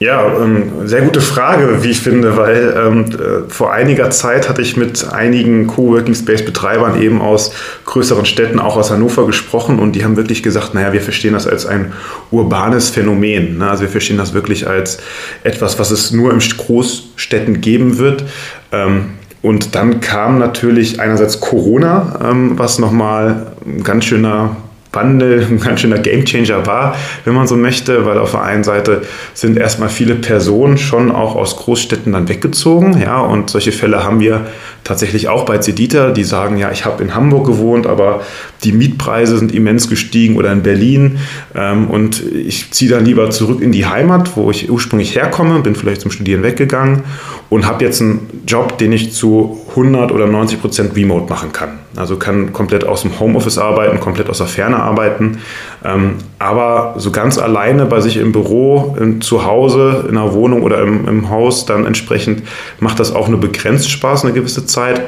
Ja, 0.00 0.26
ähm, 0.26 0.86
sehr 0.86 1.02
gute 1.02 1.20
Frage, 1.20 1.84
wie 1.84 1.90
ich 1.90 2.00
finde, 2.00 2.36
weil 2.36 2.74
ähm, 2.76 3.04
äh, 3.04 3.48
vor 3.48 3.72
einiger 3.72 4.10
Zeit 4.10 4.48
hatte 4.48 4.60
ich 4.60 4.76
mit 4.76 5.12
einigen 5.12 5.68
Coworking 5.68 6.16
Space 6.16 6.44
Betreibern 6.44 7.00
eben 7.00 7.22
aus 7.22 7.52
größeren 7.84 8.26
Städten, 8.26 8.58
auch 8.58 8.76
aus 8.76 8.90
Hannover 8.90 9.24
gesprochen 9.24 9.78
und 9.78 9.92
die 9.92 10.04
haben 10.04 10.16
wirklich 10.16 10.42
gesagt, 10.42 10.74
naja, 10.74 10.92
wir 10.92 11.00
verstehen 11.00 11.34
das 11.34 11.46
als 11.46 11.64
ein 11.64 11.92
urbanes 12.32 12.90
Phänomen. 12.90 13.58
Ne? 13.58 13.70
Also 13.70 13.82
wir 13.82 13.88
verstehen 13.88 14.18
das 14.18 14.34
wirklich 14.34 14.66
als 14.66 14.98
etwas, 15.44 15.78
was 15.78 15.92
es 15.92 16.10
nur 16.10 16.32
in 16.32 16.40
Großstädten 16.40 17.60
geben 17.60 17.98
wird. 17.98 18.24
Ähm, 18.72 19.10
und 19.42 19.76
dann 19.76 20.00
kam 20.00 20.38
natürlich 20.38 21.00
einerseits 21.00 21.38
Corona, 21.38 22.18
ähm, 22.30 22.58
was 22.58 22.80
nochmal 22.80 23.52
ein 23.64 23.84
ganz 23.84 24.06
schöner 24.06 24.56
Wandel, 24.94 25.46
ein 25.50 25.60
ganz 25.60 25.80
schöner 25.80 25.98
Gamechanger 25.98 26.66
war, 26.66 26.96
wenn 27.24 27.34
man 27.34 27.46
so 27.46 27.56
möchte, 27.56 28.06
weil 28.06 28.18
auf 28.18 28.32
der 28.32 28.42
einen 28.42 28.64
Seite 28.64 29.02
sind 29.32 29.56
erstmal 29.56 29.88
viele 29.88 30.14
Personen 30.14 30.78
schon 30.78 31.10
auch 31.10 31.36
aus 31.36 31.56
Großstädten 31.56 32.12
dann 32.12 32.28
weggezogen, 32.28 33.00
ja, 33.00 33.20
und 33.20 33.50
solche 33.50 33.72
Fälle 33.72 34.04
haben 34.04 34.20
wir 34.20 34.46
tatsächlich 34.84 35.28
auch 35.28 35.44
bei 35.44 35.58
Zedita, 35.58 36.10
die 36.10 36.24
sagen, 36.24 36.58
ja, 36.58 36.70
ich 36.70 36.84
habe 36.84 37.02
in 37.02 37.14
Hamburg 37.14 37.46
gewohnt, 37.46 37.86
aber 37.86 38.22
die 38.62 38.72
Mietpreise 38.72 39.38
sind 39.38 39.52
immens 39.52 39.88
gestiegen 39.88 40.36
oder 40.36 40.52
in 40.52 40.62
Berlin 40.62 41.18
ähm, 41.54 41.88
und 41.88 42.22
ich 42.22 42.70
ziehe 42.70 42.90
dann 42.90 43.04
lieber 43.04 43.30
zurück 43.30 43.60
in 43.62 43.72
die 43.72 43.86
Heimat, 43.86 44.36
wo 44.36 44.50
ich 44.50 44.70
ursprünglich 44.70 45.16
herkomme, 45.16 45.60
bin 45.60 45.74
vielleicht 45.74 46.02
zum 46.02 46.10
Studieren 46.10 46.42
weggegangen 46.42 47.02
und 47.48 47.66
habe 47.66 47.84
jetzt 47.84 48.00
einen 48.00 48.42
Job, 48.46 48.78
den 48.78 48.92
ich 48.92 49.12
zu 49.12 49.63
100 49.76 50.12
oder 50.12 50.26
90 50.26 50.60
Prozent 50.60 50.96
Remote 50.96 51.28
machen 51.28 51.52
kann. 51.52 51.80
Also 51.96 52.16
kann 52.16 52.52
komplett 52.52 52.84
aus 52.84 53.02
dem 53.02 53.18
Homeoffice 53.18 53.58
arbeiten, 53.58 53.98
komplett 54.00 54.30
aus 54.30 54.38
der 54.38 54.46
Ferne 54.46 54.76
arbeiten. 54.76 55.38
Ähm, 55.84 56.14
aber 56.38 56.94
so 56.96 57.10
ganz 57.10 57.38
alleine 57.38 57.86
bei 57.86 58.00
sich 58.00 58.16
im 58.16 58.32
Büro, 58.32 58.96
zu 59.20 59.44
Hause, 59.44 60.06
in 60.08 60.16
einer 60.16 60.32
Wohnung 60.32 60.62
oder 60.62 60.80
im, 60.82 61.08
im 61.08 61.30
Haus, 61.30 61.66
dann 61.66 61.86
entsprechend 61.86 62.42
macht 62.80 63.00
das 63.00 63.14
auch 63.14 63.28
nur 63.28 63.40
begrenzt 63.40 63.90
Spaß 63.90 64.24
eine 64.24 64.32
gewisse 64.32 64.66
Zeit. 64.66 65.02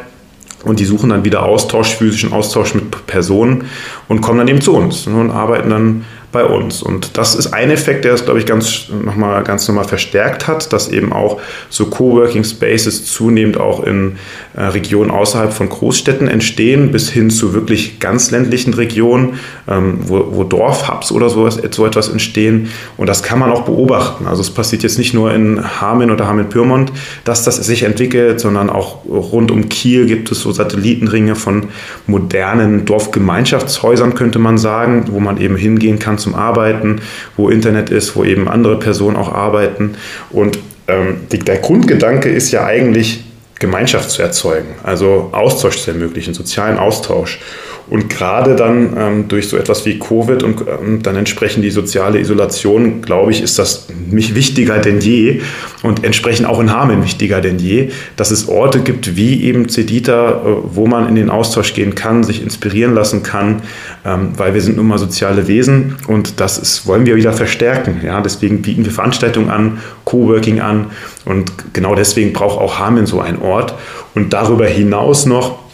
Und 0.65 0.81
die 0.81 0.85
suchen 0.85 1.11
dann 1.11 1.25
wieder 1.25 1.45
Austausch, 1.45 1.95
physischen 1.95 2.33
Austausch 2.33 2.75
mit 2.75 3.07
Personen 3.07 3.67
und 4.09 4.21
kommen 4.21 4.39
dann 4.39 4.49
eben 4.49 4.61
zu 4.61 4.75
uns 4.75 5.07
und 5.07 5.31
arbeiten 5.31 5.71
dann 5.71 6.05
bei 6.37 6.45
uns. 6.45 6.83
Und 6.83 7.17
das 7.17 7.35
ist 7.35 7.55
ein 7.55 7.71
Effekt, 7.71 8.05
der 8.05 8.13
es, 8.13 8.27
glaube 8.27 8.39
ich, 8.39 8.45
ganz 8.45 8.89
nochmal 8.91 9.43
ganz 9.43 9.67
normal 9.69 9.85
verstärkt 9.87 10.47
hat, 10.47 10.71
dass 10.71 10.89
eben 10.89 11.11
auch 11.11 11.41
so 11.71 11.87
Coworking 11.87 12.45
Spaces 12.45 13.07
zunehmend 13.07 13.59
auch 13.59 13.83
in 13.83 14.19
äh, 14.55 14.61
Regionen 14.61 15.11
außerhalb 15.11 15.51
von 15.51 15.71
Großstädten 15.71 16.29
entstehen, 16.29 16.93
bis 16.93 17.09
hin 17.09 17.31
zu 17.31 17.55
wirklich 17.55 18.01
ganz 18.01 18.31
ländlichen 18.31 18.75
Regionen, 18.75 19.39
ähm, 19.67 20.01
wo, 20.03 20.27
wo 20.33 20.45
Dorfhubs 20.45 21.11
oder 21.11 21.31
sowas, 21.31 21.59
so 21.71 21.87
etwas 21.87 22.11
entstehen. 22.11 22.69
Und 22.99 23.09
das 23.09 23.23
kann 23.23 23.39
man 23.39 23.51
auch 23.51 23.63
beobachten. 23.63 24.27
Also 24.27 24.43
es 24.43 24.51
passiert 24.51 24.83
jetzt 24.83 24.99
nicht 24.99 25.15
nur 25.15 25.33
in 25.33 25.81
Hameln 25.81 26.11
oder 26.11 26.27
Hameln-Pyrmont, 26.27 26.93
dass 27.25 27.45
das 27.45 27.57
sich 27.57 27.85
entwickelt, 27.85 28.41
sondern 28.41 28.69
auch 28.69 29.07
rund 29.07 29.51
um 29.51 29.71
Kiel 29.71 30.05
gibt 30.05 30.31
es 30.31 30.41
so 30.41 30.53
Satellitenringe 30.53 31.35
von 31.35 31.69
modernen 32.07 32.85
Dorfgemeinschaftshäusern, 32.85 34.15
könnte 34.15 34.39
man 34.39 34.59
sagen, 34.59 35.07
wo 35.11 35.19
man 35.19 35.41
eben 35.41 35.57
hingehen 35.57 35.99
kann 35.99 36.19
zum 36.27 36.35
Arbeiten, 36.35 37.01
wo 37.37 37.49
Internet 37.49 37.91
ist, 37.91 38.17
wo 38.17 38.25
eben 38.25 38.49
andere 38.49 38.81
Personen 38.81 39.17
auch 39.17 39.33
arbeiten. 39.33 39.95
Und 40.31 40.59
ähm, 40.89 41.19
die, 41.31 41.39
der 41.39 41.59
Grundgedanke 41.59 42.29
ist 42.29 42.51
ja 42.51 42.65
eigentlich, 42.65 43.23
Gemeinschaft 43.59 44.11
zu 44.11 44.21
erzeugen, 44.21 44.75
also 44.83 45.31
Austausch 45.33 45.79
zu 45.79 45.91
ermöglichen, 45.91 46.35
sozialen 46.35 46.77
Austausch. 46.77 47.41
Und 47.89 48.11
gerade 48.11 48.57
dann 48.57 48.97
ähm, 48.97 49.29
durch 49.29 49.49
so 49.49 49.57
etwas 49.57 49.87
wie 49.87 49.99
Covid 49.99 50.43
und 50.43 50.63
ähm, 50.63 51.03
dann 51.03 51.15
entsprechend 51.15 51.63
die 51.65 51.71
soziale 51.71 52.19
Isolation, 52.19 53.01
glaube 53.01 53.31
ich, 53.31 53.43
ist 53.43 53.61
das 53.61 53.87
mich 54.11 54.35
wichtiger 54.35 54.79
denn 54.79 55.01
je 55.01 55.41
und 55.85 56.03
entsprechend 56.03 56.49
auch 56.49 56.59
in 56.59 56.73
Hameln 56.73 57.05
wichtiger 57.05 57.41
denn 57.41 57.61
je, 57.61 57.91
dass 58.17 58.33
es 58.33 58.49
Orte 58.49 58.81
gibt 58.81 59.17
wie 59.17 59.45
eben 59.45 59.69
Cedita, 59.69 60.31
äh, 60.31 60.35
wo 60.65 60.89
man 60.89 61.09
in 61.09 61.15
den 61.15 61.31
Austausch 61.31 61.75
gehen 61.75 61.95
kann, 61.95 62.25
sich 62.25 62.43
inspirieren 62.43 62.93
lassen 62.93 63.23
kann, 63.23 63.63
ähm, 64.05 64.31
weil 64.37 64.53
wir 64.55 64.63
sind 64.63 64.79
nun 64.79 64.89
mal 64.89 64.99
soziale 64.99 65.47
Wesen 65.47 65.97
und 66.09 66.41
das 66.41 66.59
ist, 66.59 66.89
wollen 66.89 67.07
wir 67.07 67.15
wieder 67.15 67.33
verstärken. 67.33 68.01
Ja? 68.05 68.21
Deswegen 68.21 68.63
bieten 68.63 68.85
wir 68.85 68.93
Veranstaltungen 68.93 69.49
an, 69.51 69.79
Coworking 70.05 70.61
an 70.61 70.87
und 71.25 71.53
genau 71.73 71.95
deswegen 71.95 72.33
braucht 72.33 72.59
auch 72.59 72.81
Hameln 72.81 73.07
so 73.07 73.21
einen 73.21 73.41
Ort. 73.41 73.75
Und 74.15 74.33
darüber 74.33 74.67
hinaus 74.67 75.27
noch 75.27 75.66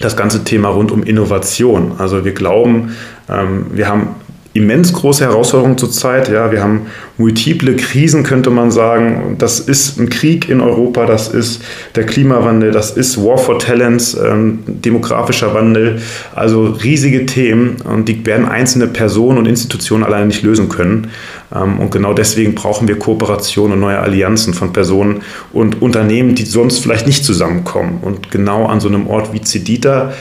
das 0.00 0.16
ganze 0.16 0.44
Thema 0.44 0.68
rund 0.68 0.90
um 0.90 1.02
Innovation. 1.02 1.92
Also 1.98 2.24
wir 2.24 2.32
glauben, 2.32 2.96
ähm, 3.28 3.66
wir 3.72 3.88
haben 3.88 4.16
immens 4.54 4.92
große 4.92 5.24
Herausforderungen 5.24 5.78
zurzeit. 5.78 6.28
Ja, 6.28 6.52
wir 6.52 6.62
haben 6.62 6.86
multiple 7.16 7.74
Krisen, 7.76 8.22
könnte 8.22 8.50
man 8.50 8.70
sagen. 8.70 9.36
Das 9.38 9.60
ist 9.60 9.98
ein 9.98 10.10
Krieg 10.10 10.48
in 10.48 10.60
Europa, 10.60 11.06
das 11.06 11.28
ist 11.28 11.62
der 11.94 12.04
Klimawandel, 12.04 12.70
das 12.70 12.90
ist 12.90 13.16
War 13.16 13.38
for 13.38 13.58
Talents, 13.58 14.14
ähm, 14.14 14.60
demografischer 14.66 15.54
Wandel. 15.54 16.02
Also 16.34 16.66
riesige 16.66 17.24
Themen 17.26 17.76
und 17.84 18.08
die 18.08 18.26
werden 18.26 18.46
einzelne 18.46 18.88
Personen 18.88 19.38
und 19.38 19.46
Institutionen 19.46 20.04
alleine 20.04 20.26
nicht 20.26 20.42
lösen 20.42 20.68
können. 20.68 21.08
Ähm, 21.54 21.78
und 21.78 21.90
genau 21.90 22.12
deswegen 22.12 22.54
brauchen 22.54 22.88
wir 22.88 22.98
Kooperation 22.98 23.72
und 23.72 23.80
neue 23.80 23.98
Allianzen 23.98 24.52
von 24.52 24.72
Personen 24.72 25.22
und 25.52 25.80
Unternehmen, 25.80 26.34
die 26.34 26.44
sonst 26.44 26.80
vielleicht 26.80 27.06
nicht 27.06 27.24
zusammenkommen. 27.24 28.00
Und 28.02 28.30
genau 28.30 28.66
an 28.66 28.80
so 28.80 28.88
einem 28.88 29.06
Ort 29.06 29.32
wie 29.32 29.40
Cedita 29.40 30.12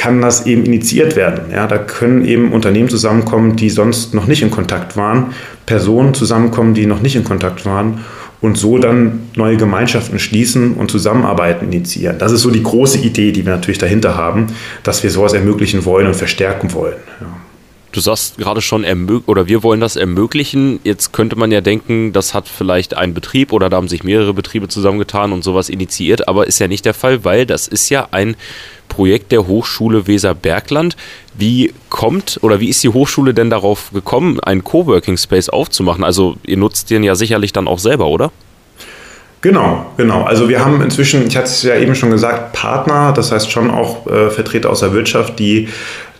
kann 0.00 0.22
das 0.22 0.46
eben 0.46 0.64
initiiert 0.64 1.14
werden. 1.14 1.52
Ja, 1.52 1.66
da 1.66 1.76
können 1.76 2.24
eben 2.24 2.52
Unternehmen 2.52 2.88
zusammenkommen, 2.88 3.56
die 3.56 3.68
sonst 3.68 4.14
noch 4.14 4.26
nicht 4.26 4.40
in 4.40 4.50
Kontakt 4.50 4.96
waren, 4.96 5.34
Personen 5.66 6.14
zusammenkommen, 6.14 6.72
die 6.72 6.86
noch 6.86 7.02
nicht 7.02 7.16
in 7.16 7.24
Kontakt 7.24 7.66
waren 7.66 8.00
und 8.40 8.56
so 8.56 8.78
dann 8.78 9.28
neue 9.36 9.58
Gemeinschaften 9.58 10.18
schließen 10.18 10.72
und 10.72 10.90
Zusammenarbeiten 10.90 11.66
initiieren. 11.70 12.16
Das 12.18 12.32
ist 12.32 12.40
so 12.40 12.50
die 12.50 12.62
große 12.62 12.96
Idee, 13.00 13.30
die 13.30 13.44
wir 13.44 13.52
natürlich 13.52 13.76
dahinter 13.76 14.16
haben, 14.16 14.46
dass 14.84 15.02
wir 15.02 15.10
sowas 15.10 15.34
ermöglichen 15.34 15.84
wollen 15.84 16.06
und 16.06 16.16
verstärken 16.16 16.72
wollen. 16.72 16.96
Ja. 17.20 17.26
Du 17.92 18.00
sagst 18.00 18.38
gerade 18.38 18.60
schon, 18.60 18.84
oder 19.26 19.48
wir 19.48 19.62
wollen 19.64 19.80
das 19.80 19.96
ermöglichen. 19.96 20.78
Jetzt 20.84 21.12
könnte 21.12 21.34
man 21.34 21.50
ja 21.50 21.60
denken, 21.60 22.12
das 22.12 22.34
hat 22.34 22.48
vielleicht 22.48 22.96
ein 22.96 23.14
Betrieb 23.14 23.52
oder 23.52 23.68
da 23.68 23.78
haben 23.78 23.88
sich 23.88 24.04
mehrere 24.04 24.32
Betriebe 24.32 24.68
zusammengetan 24.68 25.32
und 25.32 25.42
sowas 25.42 25.68
initiiert, 25.68 26.28
aber 26.28 26.46
ist 26.46 26.60
ja 26.60 26.68
nicht 26.68 26.84
der 26.84 26.94
Fall, 26.94 27.24
weil 27.24 27.46
das 27.46 27.66
ist 27.66 27.88
ja 27.88 28.08
ein 28.12 28.36
Projekt 28.88 29.32
der 29.32 29.46
Hochschule 29.46 30.06
Weser-Bergland. 30.06 30.96
Wie 31.34 31.72
kommt 31.88 32.38
oder 32.42 32.60
wie 32.60 32.68
ist 32.68 32.82
die 32.84 32.90
Hochschule 32.90 33.34
denn 33.34 33.50
darauf 33.50 33.90
gekommen, 33.92 34.38
einen 34.40 34.62
Coworking 34.62 35.16
Space 35.16 35.48
aufzumachen? 35.48 36.04
Also 36.04 36.36
ihr 36.44 36.58
nutzt 36.58 36.90
den 36.90 37.02
ja 37.02 37.16
sicherlich 37.16 37.52
dann 37.52 37.66
auch 37.66 37.78
selber, 37.78 38.06
oder? 38.06 38.30
Genau, 39.42 39.86
genau. 39.96 40.24
Also 40.24 40.50
wir 40.50 40.62
haben 40.62 40.82
inzwischen, 40.82 41.26
ich 41.26 41.36
hatte 41.36 41.46
es 41.46 41.62
ja 41.62 41.74
eben 41.76 41.94
schon 41.94 42.10
gesagt, 42.10 42.52
Partner, 42.52 43.12
das 43.12 43.32
heißt 43.32 43.50
schon 43.50 43.70
auch 43.70 44.06
äh, 44.06 44.28
Vertreter 44.28 44.68
aus 44.68 44.80
der 44.80 44.92
Wirtschaft, 44.92 45.38
die 45.38 45.68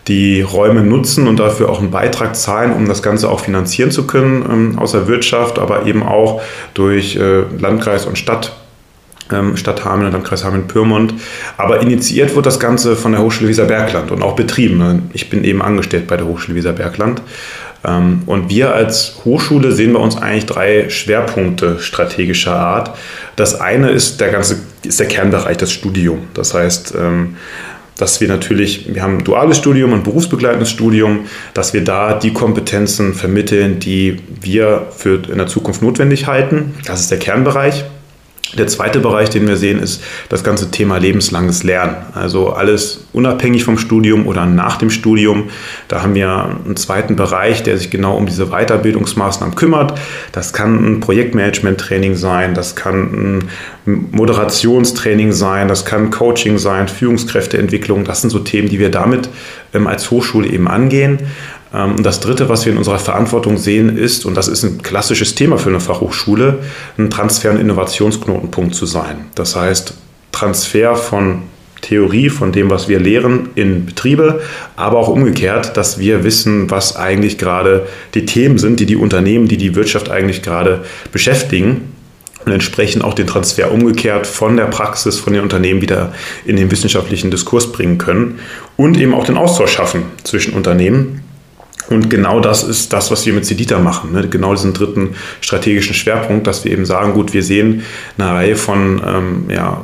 die 0.07 0.41
Räume 0.41 0.81
nutzen 0.81 1.27
und 1.27 1.39
dafür 1.39 1.69
auch 1.69 1.79
einen 1.79 1.91
Beitrag 1.91 2.35
zahlen, 2.35 2.73
um 2.73 2.87
das 2.87 3.03
Ganze 3.03 3.29
auch 3.29 3.41
finanzieren 3.41 3.91
zu 3.91 4.07
können 4.07 4.45
ähm, 4.49 4.79
aus 4.79 4.93
der 4.93 5.07
Wirtschaft, 5.07 5.59
aber 5.59 5.85
eben 5.85 6.03
auch 6.03 6.41
durch 6.73 7.15
äh, 7.15 7.41
Landkreis 7.59 8.05
und 8.05 8.17
Stadt. 8.17 8.53
Ähm, 9.31 9.55
Stadt 9.55 9.85
Hameln 9.85 10.07
und 10.07 10.13
Landkreis 10.13 10.43
Hameln-Pyrmont. 10.43 11.13
Aber 11.55 11.81
initiiert 11.81 12.35
wird 12.35 12.45
das 12.45 12.59
Ganze 12.59 12.95
von 12.95 13.13
der 13.13 13.21
Hochschule 13.21 13.49
Weser-Bergland 13.49 14.11
und 14.11 14.23
auch 14.23 14.35
betrieben. 14.35 14.77
Ne? 14.77 15.03
Ich 15.13 15.29
bin 15.29 15.43
eben 15.45 15.61
angestellt 15.61 16.07
bei 16.07 16.17
der 16.17 16.25
Hochschule 16.25 16.57
Weser-Bergland. 16.57 17.21
Ähm, 17.85 18.23
und 18.25 18.49
wir 18.49 18.73
als 18.73 19.21
Hochschule 19.23 19.71
sehen 19.71 19.93
bei 19.93 19.99
uns 19.99 20.17
eigentlich 20.17 20.47
drei 20.47 20.89
Schwerpunkte 20.89 21.79
strategischer 21.79 22.55
Art. 22.55 22.97
Das 23.35 23.59
eine 23.59 23.91
ist 23.91 24.19
der 24.19 24.29
ganze, 24.29 24.59
ist 24.83 24.99
der 24.99 25.07
Kernbereich, 25.07 25.57
das 25.57 25.71
Studium. 25.71 26.27
Das 26.33 26.53
heißt, 26.53 26.93
ähm, 26.99 27.37
dass 27.97 28.19
wir 28.21 28.27
natürlich, 28.27 28.93
wir 28.93 29.03
haben 29.03 29.19
ein 29.19 29.23
duales 29.23 29.57
Studium, 29.57 29.93
ein 29.93 30.03
berufsbegleitendes 30.03 30.69
Studium, 30.69 31.25
dass 31.53 31.73
wir 31.73 31.83
da 31.83 32.13
die 32.13 32.33
Kompetenzen 32.33 33.13
vermitteln, 33.13 33.79
die 33.79 34.17
wir 34.41 34.87
für 34.95 35.21
in 35.29 35.37
der 35.37 35.47
Zukunft 35.47 35.81
notwendig 35.81 36.27
halten. 36.27 36.73
Das 36.85 37.01
ist 37.01 37.11
der 37.11 37.19
Kernbereich. 37.19 37.85
Der 38.57 38.67
zweite 38.67 38.99
Bereich, 38.99 39.29
den 39.29 39.47
wir 39.47 39.55
sehen, 39.55 39.79
ist 39.79 40.03
das 40.27 40.43
ganze 40.43 40.71
Thema 40.71 40.97
lebenslanges 40.97 41.63
Lernen. 41.63 41.95
Also 42.13 42.49
alles 42.49 43.05
unabhängig 43.13 43.63
vom 43.63 43.77
Studium 43.77 44.27
oder 44.27 44.45
nach 44.45 44.75
dem 44.75 44.89
Studium. 44.89 45.49
Da 45.87 46.01
haben 46.01 46.15
wir 46.15 46.57
einen 46.65 46.75
zweiten 46.75 47.15
Bereich, 47.15 47.63
der 47.63 47.77
sich 47.77 47.89
genau 47.89 48.17
um 48.17 48.25
diese 48.25 48.47
Weiterbildungsmaßnahmen 48.47 49.55
kümmert. 49.55 49.97
Das 50.33 50.51
kann 50.51 50.85
ein 50.85 50.99
Projektmanagement-Training 50.99 52.15
sein, 52.15 52.53
das 52.53 52.75
kann 52.75 53.39
ein 53.45 53.49
Moderationstraining 54.11 55.31
sein, 55.31 55.69
das 55.69 55.85
kann 55.85 56.11
Coaching 56.11 56.57
sein, 56.57 56.89
Führungskräfteentwicklung. 56.89 58.03
Das 58.03 58.19
sind 58.19 58.31
so 58.31 58.39
Themen, 58.39 58.67
die 58.67 58.79
wir 58.79 58.91
damit 58.91 59.29
ähm, 59.73 59.87
als 59.87 60.11
Hochschule 60.11 60.47
eben 60.47 60.67
angehen. 60.67 61.19
Ähm, 61.73 61.95
und 61.95 62.03
das 62.03 62.19
Dritte, 62.19 62.49
was 62.49 62.65
wir 62.65 62.71
in 62.71 62.77
unserer 62.77 62.99
Verantwortung 62.99 63.57
sehen, 63.57 63.97
ist, 63.97 64.25
und 64.25 64.35
das 64.35 64.47
ist 64.47 64.63
ein 64.63 64.81
klassisches 64.81 65.35
Thema 65.35 65.57
für 65.57 65.69
eine 65.69 65.79
Fachhochschule, 65.79 66.59
ein 66.97 67.09
Transfer- 67.09 67.51
und 67.51 67.59
Innovationsknotenpunkt 67.59 68.75
zu 68.75 68.85
sein. 68.85 69.25
Das 69.35 69.55
heißt, 69.55 69.93
Transfer 70.31 70.95
von 70.95 71.43
Theorie, 71.81 72.29
von 72.29 72.51
dem, 72.51 72.69
was 72.69 72.87
wir 72.87 72.99
lehren, 72.99 73.49
in 73.55 73.85
Betriebe, 73.85 74.41
aber 74.75 74.99
auch 74.99 75.07
umgekehrt, 75.07 75.75
dass 75.77 75.97
wir 75.97 76.23
wissen, 76.23 76.69
was 76.69 76.95
eigentlich 76.95 77.37
gerade 77.37 77.87
die 78.13 78.25
Themen 78.25 78.59
sind, 78.59 78.79
die 78.79 78.85
die 78.85 78.95
Unternehmen, 78.95 79.47
die 79.47 79.57
die 79.57 79.75
Wirtschaft 79.75 80.09
eigentlich 80.11 80.43
gerade 80.43 80.85
beschäftigen 81.11 81.91
und 82.45 82.51
entsprechend 82.51 83.03
auch 83.03 83.15
den 83.15 83.27
Transfer 83.27 83.71
umgekehrt 83.71 84.27
von 84.27 84.57
der 84.57 84.65
Praxis, 84.65 85.19
von 85.19 85.33
den 85.33 85.41
Unternehmen 85.41 85.81
wieder 85.81 86.13
in 86.45 86.55
den 86.55 86.69
wissenschaftlichen 86.69 87.31
Diskurs 87.31 87.71
bringen 87.71 87.97
können 87.97 88.39
und 88.77 88.99
eben 88.99 89.13
auch 89.13 89.25
den 89.25 89.37
Austausch 89.37 89.71
schaffen 89.71 90.03
zwischen 90.23 90.53
Unternehmen 90.53 91.23
und 91.91 92.09
genau 92.09 92.39
das 92.39 92.63
ist 92.63 92.93
das, 92.93 93.11
was 93.11 93.25
wir 93.25 93.33
mit 93.33 93.45
Sedita 93.45 93.79
machen. 93.79 94.13
Ne? 94.13 94.27
Genau 94.27 94.53
diesen 94.53 94.73
dritten 94.73 95.15
strategischen 95.41 95.93
Schwerpunkt, 95.93 96.47
dass 96.47 96.63
wir 96.63 96.71
eben 96.71 96.85
sagen, 96.85 97.13
gut, 97.13 97.33
wir 97.33 97.43
sehen 97.43 97.83
eine 98.17 98.29
Reihe 98.29 98.55
von 98.55 99.01
ähm, 99.05 99.45
ja, 99.49 99.83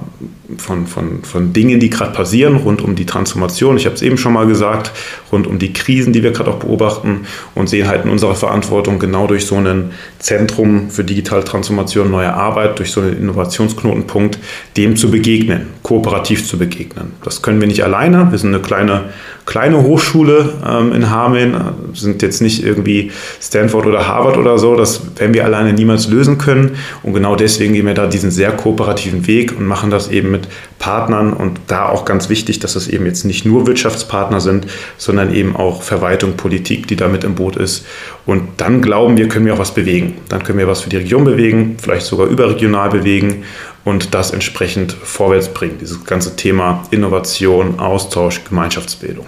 von, 0.57 0.87
von, 0.87 1.23
von 1.23 1.51
Dingen, 1.51 1.79
die 1.79 1.89
gerade 1.89 2.13
passieren 2.13 2.55
rund 2.55 2.81
um 2.81 2.95
die 2.95 3.05
Transformation. 3.05 3.75
Ich 3.75 3.85
habe 3.85 3.95
es 3.95 4.01
eben 4.01 4.17
schon 4.17 4.31
mal 4.31 4.47
gesagt, 4.47 4.91
rund 5.31 5.45
um 5.45 5.59
die 5.59 5.73
Krisen, 5.73 6.13
die 6.13 6.23
wir 6.23 6.31
gerade 6.31 6.51
auch 6.51 6.59
beobachten 6.59 7.25
und 7.53 7.67
sehen 7.67 7.87
halt 7.87 8.05
in 8.05 8.11
unserer 8.11 8.35
Verantwortung 8.35 8.97
genau 8.97 9.27
durch 9.27 9.45
so 9.45 9.55
ein 9.55 9.91
Zentrum 10.19 10.89
für 10.89 11.03
digitale 11.03 11.43
Transformation, 11.43 12.09
neue 12.09 12.33
Arbeit, 12.33 12.79
durch 12.79 12.91
so 12.91 13.01
einen 13.01 13.17
Innovationsknotenpunkt, 13.17 14.39
dem 14.77 14.95
zu 14.95 15.11
begegnen, 15.11 15.67
kooperativ 15.83 16.47
zu 16.47 16.57
begegnen. 16.57 17.11
Das 17.23 17.41
können 17.41 17.59
wir 17.59 17.67
nicht 17.67 17.83
alleine. 17.83 18.31
Wir 18.31 18.37
sind 18.37 18.53
eine 18.53 18.63
kleine, 18.63 19.05
kleine 19.45 19.83
Hochschule 19.83 20.53
ähm, 20.65 20.93
in 20.93 21.09
Hameln, 21.09 21.55
sind 21.93 22.21
jetzt 22.21 22.41
nicht 22.41 22.63
irgendwie 22.63 23.11
Stanford 23.41 23.85
oder 23.85 24.07
Harvard 24.07 24.37
oder 24.37 24.57
so. 24.57 24.75
Das 24.75 25.01
werden 25.17 25.33
wir 25.33 25.43
alleine 25.43 25.73
niemals 25.73 26.07
lösen 26.07 26.37
können. 26.37 26.77
Und 27.03 27.13
genau 27.13 27.35
deswegen 27.35 27.73
gehen 27.73 27.85
wir 27.85 27.93
da 27.93 28.07
diesen 28.07 28.31
sehr 28.31 28.51
kooperativen 28.51 29.27
Weg 29.27 29.57
und 29.57 29.65
machen 29.65 29.91
das 29.91 30.07
eben 30.07 30.31
mit 30.31 30.36
mit 30.37 30.47
Partnern 30.79 31.33
und 31.33 31.59
da 31.67 31.89
auch 31.89 32.05
ganz 32.05 32.29
wichtig, 32.29 32.59
dass 32.59 32.75
es 32.75 32.87
eben 32.87 33.05
jetzt 33.05 33.25
nicht 33.25 33.45
nur 33.45 33.67
Wirtschaftspartner 33.67 34.39
sind, 34.39 34.67
sondern 34.97 35.33
eben 35.33 35.55
auch 35.55 35.81
Verwaltung, 35.81 36.37
Politik, 36.37 36.87
die 36.87 36.95
damit 36.95 37.23
im 37.23 37.35
Boot 37.35 37.55
ist. 37.55 37.85
Und 38.25 38.47
dann 38.57 38.81
glauben 38.81 39.17
wir, 39.17 39.27
können 39.27 39.45
wir 39.45 39.55
auch 39.55 39.59
was 39.59 39.73
bewegen. 39.73 40.15
Dann 40.29 40.43
können 40.43 40.59
wir 40.59 40.67
was 40.67 40.81
für 40.81 40.89
die 40.89 40.97
Region 40.97 41.23
bewegen, 41.23 41.77
vielleicht 41.81 42.05
sogar 42.05 42.27
überregional 42.27 42.89
bewegen 42.89 43.43
und 43.83 44.13
das 44.13 44.31
entsprechend 44.31 44.91
vorwärts 44.91 45.49
bringen. 45.49 45.77
Dieses 45.79 46.03
ganze 46.05 46.35
Thema 46.35 46.83
Innovation, 46.91 47.79
Austausch, 47.79 48.43
Gemeinschaftsbildung. 48.43 49.25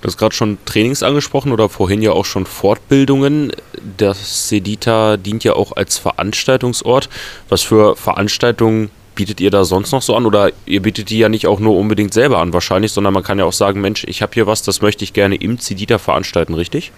Du 0.00 0.06
hast 0.06 0.16
gerade 0.16 0.34
schon 0.34 0.56
Trainings 0.64 1.02
angesprochen 1.02 1.52
oder 1.52 1.68
vorhin 1.68 2.00
ja 2.00 2.12
auch 2.12 2.24
schon 2.24 2.46
Fortbildungen. 2.46 3.52
Das 3.98 4.48
Sedita 4.48 5.18
dient 5.18 5.44
ja 5.44 5.52
auch 5.52 5.72
als 5.76 5.98
Veranstaltungsort. 5.98 7.10
Was 7.50 7.60
für 7.62 7.96
Veranstaltungen 7.96 8.90
bietet 9.14 9.40
ihr 9.40 9.50
da 9.50 9.64
sonst 9.64 9.92
noch 9.92 10.02
so 10.02 10.14
an? 10.16 10.26
Oder 10.26 10.50
ihr 10.66 10.82
bietet 10.82 11.10
die 11.10 11.18
ja 11.18 11.28
nicht 11.28 11.46
auch 11.46 11.60
nur 11.60 11.76
unbedingt 11.76 12.14
selber 12.14 12.38
an 12.38 12.52
wahrscheinlich, 12.52 12.92
sondern 12.92 13.14
man 13.14 13.22
kann 13.22 13.38
ja 13.38 13.44
auch 13.44 13.52
sagen, 13.52 13.80
Mensch, 13.80 14.04
ich 14.04 14.22
habe 14.22 14.32
hier 14.34 14.46
was, 14.46 14.62
das 14.62 14.82
möchte 14.82 15.04
ich 15.04 15.12
gerne 15.12 15.36
im 15.36 15.58
Sedita 15.58 15.98
veranstalten, 15.98 16.54
richtig? 16.54 16.92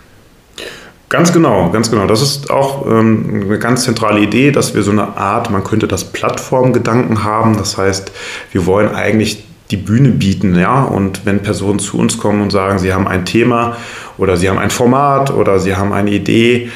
Ganz 1.09 1.31
genau, 1.33 1.69
ganz 1.71 1.91
genau. 1.91 2.07
Das 2.07 2.23
ist 2.23 2.51
auch 2.51 2.87
ähm, 2.87 3.43
eine 3.45 3.59
ganz 3.59 3.85
zentrale 3.85 4.21
Idee, 4.21 4.51
dass 4.51 4.75
wir 4.75 4.83
so 4.83 4.93
eine 4.93 5.17
Art, 5.19 5.51
man 5.51 5.63
könnte 5.63 5.87
das 5.87 6.05
Plattformgedanken 6.05 7.23
haben. 7.23 7.59
Das 7.59 7.77
heißt, 7.77 8.13
wir 8.51 8.65
wollen 8.65 8.95
eigentlich 8.95 9.45
die 9.71 9.77
Bühne 9.77 10.11
bieten, 10.11 10.55
ja. 10.55 10.85
Und 10.85 11.27
wenn 11.27 11.41
Personen 11.41 11.81
zu 11.81 11.99
uns 11.99 12.19
kommen 12.19 12.41
und 12.41 12.51
sagen, 12.51 12.79
sie 12.79 12.95
haben 12.95 13.07
ein 13.07 13.27
Thema 13.27 13.77
oder 14.17 14.37
sie 14.37 14.49
haben 14.49 14.59
ein 14.59 14.71
Format 14.71 15.31
oder 15.31 15.59
sie 15.59 15.77
haben 15.77 15.93
eine 15.93 16.11
Idee, 16.11 16.71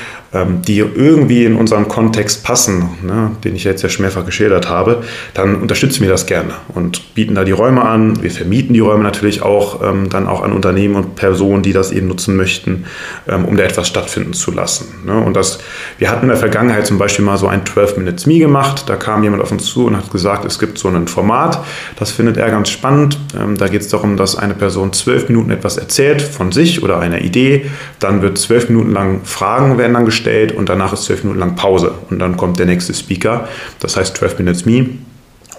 die 0.63 0.79
irgendwie 0.79 1.45
in 1.45 1.57
unseren 1.57 1.89
Kontext 1.89 2.45
passen, 2.45 2.91
ne, 3.03 3.31
den 3.45 3.55
ich 3.55 3.65
jetzt 3.65 3.83
ja 3.83 3.89
schon 3.89 4.03
mehrfach 4.03 4.27
geschildert 4.27 4.69
habe, 4.69 5.03
dann 5.35 5.57
unterstützen 5.57 6.03
wir 6.03 6.11
das 6.11 6.27
gerne 6.27 6.51
und 6.75 7.15
bieten 7.15 7.35
da 7.35 7.45
die 7.45 7.53
Räume 7.53 7.83
an. 7.83 8.23
Wir 8.23 8.31
vermieten 8.31 8.75
die 8.75 8.81
Räume 8.81 9.03
natürlich 9.03 9.43
auch 9.43 9.83
ähm, 9.83 10.09
dann 10.11 10.27
auch 10.27 10.43
an 10.43 10.53
Unternehmen 10.53 10.97
und 10.97 11.17
Personen, 11.17 11.63
die 11.63 11.73
das 11.73 11.93
eben 11.93 12.09
nutzen 12.09 12.37
möchten, 12.37 12.85
ähm, 13.29 13.45
um 13.45 13.57
da 13.57 13.65
etwas 13.65 13.89
stattfinden 13.89 14.33
zu 14.33 14.51
lassen. 14.51 14.87
Ne. 15.07 15.19
Und 15.19 15.37
das, 15.37 15.61
wir 15.99 16.11
hatten 16.11 16.23
in 16.23 16.29
der 16.29 16.37
Vergangenheit 16.37 16.87
zum 16.87 16.99
Beispiel 16.99 17.25
mal 17.25 17.39
so 17.39 17.47
ein 17.47 17.65
12 17.65 17.97
Minutes 17.97 18.27
Me 18.27 18.39
gemacht. 18.39 18.85
Da 18.89 18.97
kam 18.97 19.23
jemand 19.23 19.43
auf 19.43 19.53
uns 19.53 19.65
zu 19.67 19.87
und 19.87 19.97
hat 19.97 20.11
gesagt, 20.11 20.45
es 20.45 20.59
gibt 20.59 20.79
so 20.79 20.89
ein 20.89 21.09
Format, 21.09 21.65
das 21.99 22.11
findet 22.11 22.37
er 22.37 22.51
ganz 22.51 22.69
spannend. 22.69 23.19
Ähm, 23.39 23.57
da 23.57 23.69
geht 23.69 23.81
es 23.81 23.89
darum, 23.89 24.17
dass 24.17 24.37
eine 24.37 24.55
Person 24.55 24.93
zwölf 24.93 25.29
Minuten 25.29 25.51
etwas 25.51 25.79
erzählt 25.79 26.21
von 26.21 26.53
sich 26.53 26.83
oder 26.83 26.99
einer 26.99 27.23
Idee. 27.23 27.71
Dann 28.01 28.23
wird 28.23 28.39
zwölf 28.39 28.69
Minuten 28.69 28.93
lang 28.93 29.21
Fragen 29.25 29.79
werden 29.79 29.95
dann 29.95 30.05
gestellt 30.05 30.16
gestellt 30.17 30.53
und 30.53 30.69
danach 30.69 30.93
ist 30.93 31.05
zwölf 31.05 31.23
Minuten 31.23 31.41
lang 31.41 31.57
Pause 31.57 31.95
und 32.11 32.19
dann 32.19 32.37
kommt 32.37 32.59
der 32.59 32.67
nächste 32.67 32.95
Speaker. 32.95 33.49
Das 33.81 33.97
heißt 33.97 34.17
12 34.17 34.39
Minutes 34.39 34.65
Me. 34.65 34.87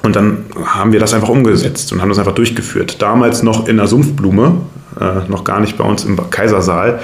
Und 0.04 0.16
dann 0.16 0.46
haben 0.66 0.94
wir 0.94 1.00
das 1.00 1.14
einfach 1.14 1.30
umgesetzt 1.30 1.92
und 1.92 2.02
haben 2.02 2.10
das 2.10 2.20
einfach 2.20 2.36
durchgeführt. 2.36 3.02
Damals 3.02 3.44
noch 3.44 3.68
in 3.68 3.78
der 3.78 3.88
Sumpfblume, 3.88 4.58
äh, 5.00 5.30
noch 5.30 5.44
gar 5.44 5.60
nicht 5.60 5.78
bei 5.78 5.84
uns 5.84 6.06
im 6.06 6.18
Kaisersaal, 6.30 7.00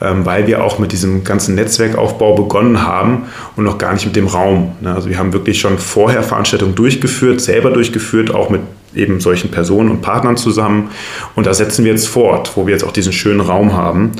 ähm, 0.00 0.24
weil 0.24 0.46
wir 0.46 0.64
auch 0.64 0.78
mit 0.78 0.92
diesem 0.92 1.24
ganzen 1.24 1.54
Netzwerkaufbau 1.54 2.34
begonnen 2.34 2.86
haben 2.86 3.24
und 3.56 3.64
noch 3.64 3.78
gar 3.78 3.92
nicht 3.92 4.06
mit 4.06 4.16
dem 4.16 4.26
Raum. 4.26 4.72
Ne? 4.80 4.94
Also 4.94 5.08
wir 5.08 5.18
haben 5.18 5.32
wirklich 5.32 5.60
schon 5.60 5.78
vorher 5.78 6.22
Veranstaltungen 6.22 6.74
durchgeführt, 6.74 7.40
selber 7.40 7.70
durchgeführt, 7.70 8.32
auch 8.32 8.48
mit 8.48 8.62
eben 8.96 9.20
solchen 9.20 9.50
Personen 9.50 9.90
und 9.90 10.02
Partnern 10.02 10.36
zusammen. 10.36 10.90
Und 11.34 11.46
da 11.46 11.54
setzen 11.54 11.84
wir 11.84 11.92
jetzt 11.92 12.08
fort, 12.08 12.52
wo 12.56 12.66
wir 12.66 12.72
jetzt 12.72 12.84
auch 12.84 12.92
diesen 12.92 13.12
schönen 13.12 13.40
Raum 13.40 13.74
haben. 13.74 14.12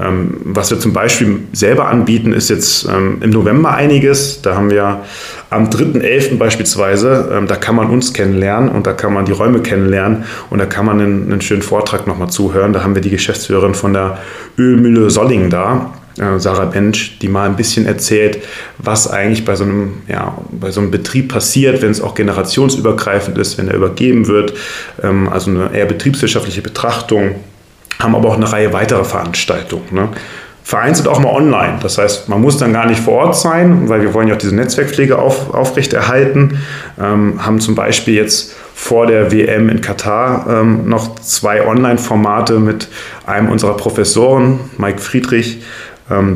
Ähm, 0.00 0.36
was 0.44 0.70
wir 0.70 0.80
zum 0.80 0.92
Beispiel 0.92 1.40
selber 1.52 1.88
anbieten, 1.88 2.32
ist 2.32 2.50
jetzt 2.50 2.88
ähm, 2.88 3.18
im 3.20 3.30
November 3.30 3.74
einiges. 3.74 4.42
Da 4.42 4.56
haben 4.56 4.70
wir 4.70 5.02
am 5.50 5.68
3.11. 5.68 6.38
beispielsweise, 6.38 7.30
ähm, 7.32 7.46
da 7.46 7.56
kann 7.56 7.76
man 7.76 7.90
uns 7.90 8.12
kennenlernen 8.12 8.70
und 8.70 8.86
da 8.86 8.92
kann 8.92 9.12
man 9.12 9.24
die 9.24 9.32
Räume 9.32 9.60
kennenlernen 9.60 10.24
und 10.50 10.58
da 10.58 10.66
kann 10.66 10.86
man 10.86 11.00
einen, 11.00 11.30
einen 11.30 11.40
schönen 11.40 11.62
Vortrag 11.62 12.06
nochmal 12.06 12.30
zuhören. 12.30 12.72
Da 12.72 12.82
haben 12.82 12.94
wir 12.94 13.02
die 13.02 13.10
Geschäftsführerin 13.10 13.74
von 13.74 13.92
der 13.92 14.18
Ölmühle 14.58 15.10
Solling 15.10 15.50
da 15.50 15.92
Sarah 16.16 16.66
Bench, 16.66 17.18
die 17.20 17.28
mal 17.28 17.48
ein 17.48 17.56
bisschen 17.56 17.86
erzählt, 17.86 18.38
was 18.78 19.10
eigentlich 19.10 19.44
bei 19.44 19.56
so 19.56 19.64
einem, 19.64 20.02
ja, 20.08 20.36
bei 20.50 20.70
so 20.70 20.80
einem 20.80 20.90
Betrieb 20.90 21.32
passiert, 21.32 21.80
wenn 21.82 21.90
es 21.90 22.00
auch 22.00 22.14
generationsübergreifend 22.14 23.38
ist, 23.38 23.58
wenn 23.58 23.68
er 23.68 23.74
übergeben 23.74 24.28
wird. 24.28 24.52
Ähm, 25.02 25.28
also 25.28 25.50
eine 25.50 25.74
eher 25.74 25.86
betriebswirtschaftliche 25.86 26.62
Betrachtung. 26.62 27.36
Haben 27.98 28.14
aber 28.14 28.28
auch 28.28 28.36
eine 28.36 28.50
Reihe 28.50 28.72
weiterer 28.72 29.04
Veranstaltungen. 29.04 29.84
Ne? 29.90 30.08
Vereinzelt 30.64 31.08
auch 31.08 31.18
mal 31.18 31.30
online. 31.30 31.78
Das 31.82 31.98
heißt, 31.98 32.28
man 32.28 32.40
muss 32.40 32.56
dann 32.56 32.72
gar 32.72 32.86
nicht 32.86 33.00
vor 33.00 33.14
Ort 33.14 33.36
sein, 33.36 33.88
weil 33.88 34.02
wir 34.02 34.14
wollen 34.14 34.28
ja 34.28 34.34
auch 34.34 34.38
diese 34.38 34.54
Netzwerkpflege 34.54 35.18
auf, 35.18 35.52
aufrechterhalten. 35.52 36.58
Ähm, 37.00 37.44
haben 37.44 37.60
zum 37.60 37.74
Beispiel 37.74 38.14
jetzt 38.14 38.54
vor 38.74 39.06
der 39.06 39.30
WM 39.32 39.68
in 39.68 39.80
Katar 39.80 40.46
ähm, 40.48 40.88
noch 40.88 41.16
zwei 41.16 41.66
Online-Formate 41.66 42.58
mit 42.58 42.88
einem 43.26 43.48
unserer 43.48 43.76
Professoren, 43.76 44.60
Mike 44.78 44.98
Friedrich, 44.98 45.62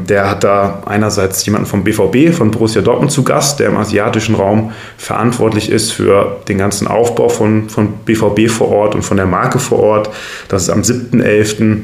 der 0.06 0.30
hat 0.30 0.44
da 0.44 0.82
einerseits 0.86 1.44
jemanden 1.44 1.66
vom 1.66 1.84
BVB, 1.84 2.34
von 2.34 2.50
Borussia 2.50 2.82
Dortmund 2.82 3.10
zu 3.10 3.24
Gast, 3.24 3.60
der 3.60 3.68
im 3.68 3.76
asiatischen 3.76 4.34
Raum 4.34 4.72
verantwortlich 4.96 5.70
ist 5.70 5.92
für 5.92 6.40
den 6.48 6.58
ganzen 6.58 6.86
Aufbau 6.86 7.28
von, 7.28 7.68
von 7.68 7.92
BVB 8.04 8.50
vor 8.50 8.70
Ort 8.70 8.94
und 8.94 9.02
von 9.02 9.16
der 9.16 9.26
Marke 9.26 9.58
vor 9.58 9.80
Ort. 9.80 10.10
Das 10.48 10.62
ist 10.62 10.70
am 10.70 10.82
7.11 10.82 11.82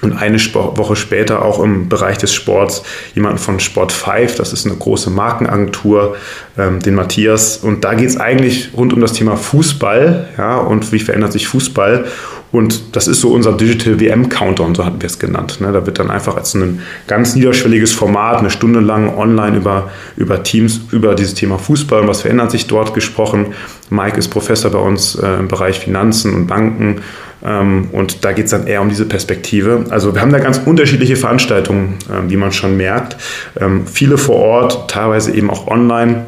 und 0.00 0.12
eine 0.16 0.38
Woche 0.38 0.96
später 0.96 1.42
auch 1.42 1.62
im 1.62 1.88
Bereich 1.88 2.18
des 2.18 2.32
Sports 2.32 2.82
jemanden 3.14 3.38
von 3.38 3.58
Sport 3.58 3.90
5, 3.90 4.36
das 4.36 4.52
ist 4.52 4.66
eine 4.66 4.76
große 4.76 5.10
Markenagentur, 5.10 6.16
ähm, 6.56 6.80
den 6.80 6.94
Matthias. 6.94 7.56
Und 7.56 7.84
da 7.84 7.94
geht 7.94 8.08
es 8.08 8.16
eigentlich 8.16 8.70
rund 8.76 8.92
um 8.92 9.00
das 9.00 9.12
Thema 9.12 9.36
Fußball 9.36 10.28
ja, 10.38 10.58
und 10.58 10.92
wie 10.92 11.00
verändert 11.00 11.32
sich 11.32 11.48
Fußball. 11.48 12.06
Und 12.50 12.96
das 12.96 13.08
ist 13.08 13.20
so 13.20 13.32
unser 13.32 13.52
Digital 13.52 14.00
WM 14.00 14.28
Countdown, 14.28 14.74
so 14.74 14.84
hatten 14.84 15.00
wir 15.02 15.06
es 15.06 15.18
genannt. 15.18 15.60
Ne? 15.60 15.70
Da 15.72 15.84
wird 15.84 15.98
dann 15.98 16.10
einfach 16.10 16.36
als 16.36 16.54
ein 16.54 16.80
ganz 17.06 17.34
niederschwelliges 17.34 17.92
Format, 17.92 18.38
eine 18.38 18.50
Stunde 18.50 18.80
lang 18.80 19.14
online 19.16 19.56
über, 19.58 19.90
über 20.16 20.42
Teams, 20.42 20.80
über 20.90 21.14
dieses 21.14 21.34
Thema 21.34 21.58
Fußball 21.58 22.00
und 22.00 22.08
was 22.08 22.22
verändert 22.22 22.50
sich 22.50 22.66
dort 22.66 22.94
gesprochen. 22.94 23.48
Mike 23.90 24.18
ist 24.18 24.28
Professor 24.28 24.70
bei 24.70 24.78
uns 24.78 25.14
äh, 25.14 25.38
im 25.38 25.48
Bereich 25.48 25.78
Finanzen 25.78 26.34
und 26.34 26.46
Banken 26.46 27.02
ähm, 27.44 27.88
und 27.92 28.24
da 28.24 28.32
geht 28.32 28.46
es 28.46 28.50
dann 28.50 28.66
eher 28.66 28.80
um 28.80 28.88
diese 28.88 29.04
Perspektive. 29.04 29.84
Also 29.90 30.14
wir 30.14 30.20
haben 30.20 30.32
da 30.32 30.38
ganz 30.38 30.58
unterschiedliche 30.64 31.16
Veranstaltungen, 31.16 31.96
äh, 32.08 32.30
wie 32.30 32.36
man 32.36 32.52
schon 32.52 32.76
merkt. 32.76 33.16
Ähm, 33.60 33.86
viele 33.86 34.18
vor 34.18 34.36
Ort, 34.36 34.90
teilweise 34.90 35.34
eben 35.34 35.50
auch 35.50 35.66
online. 35.66 36.26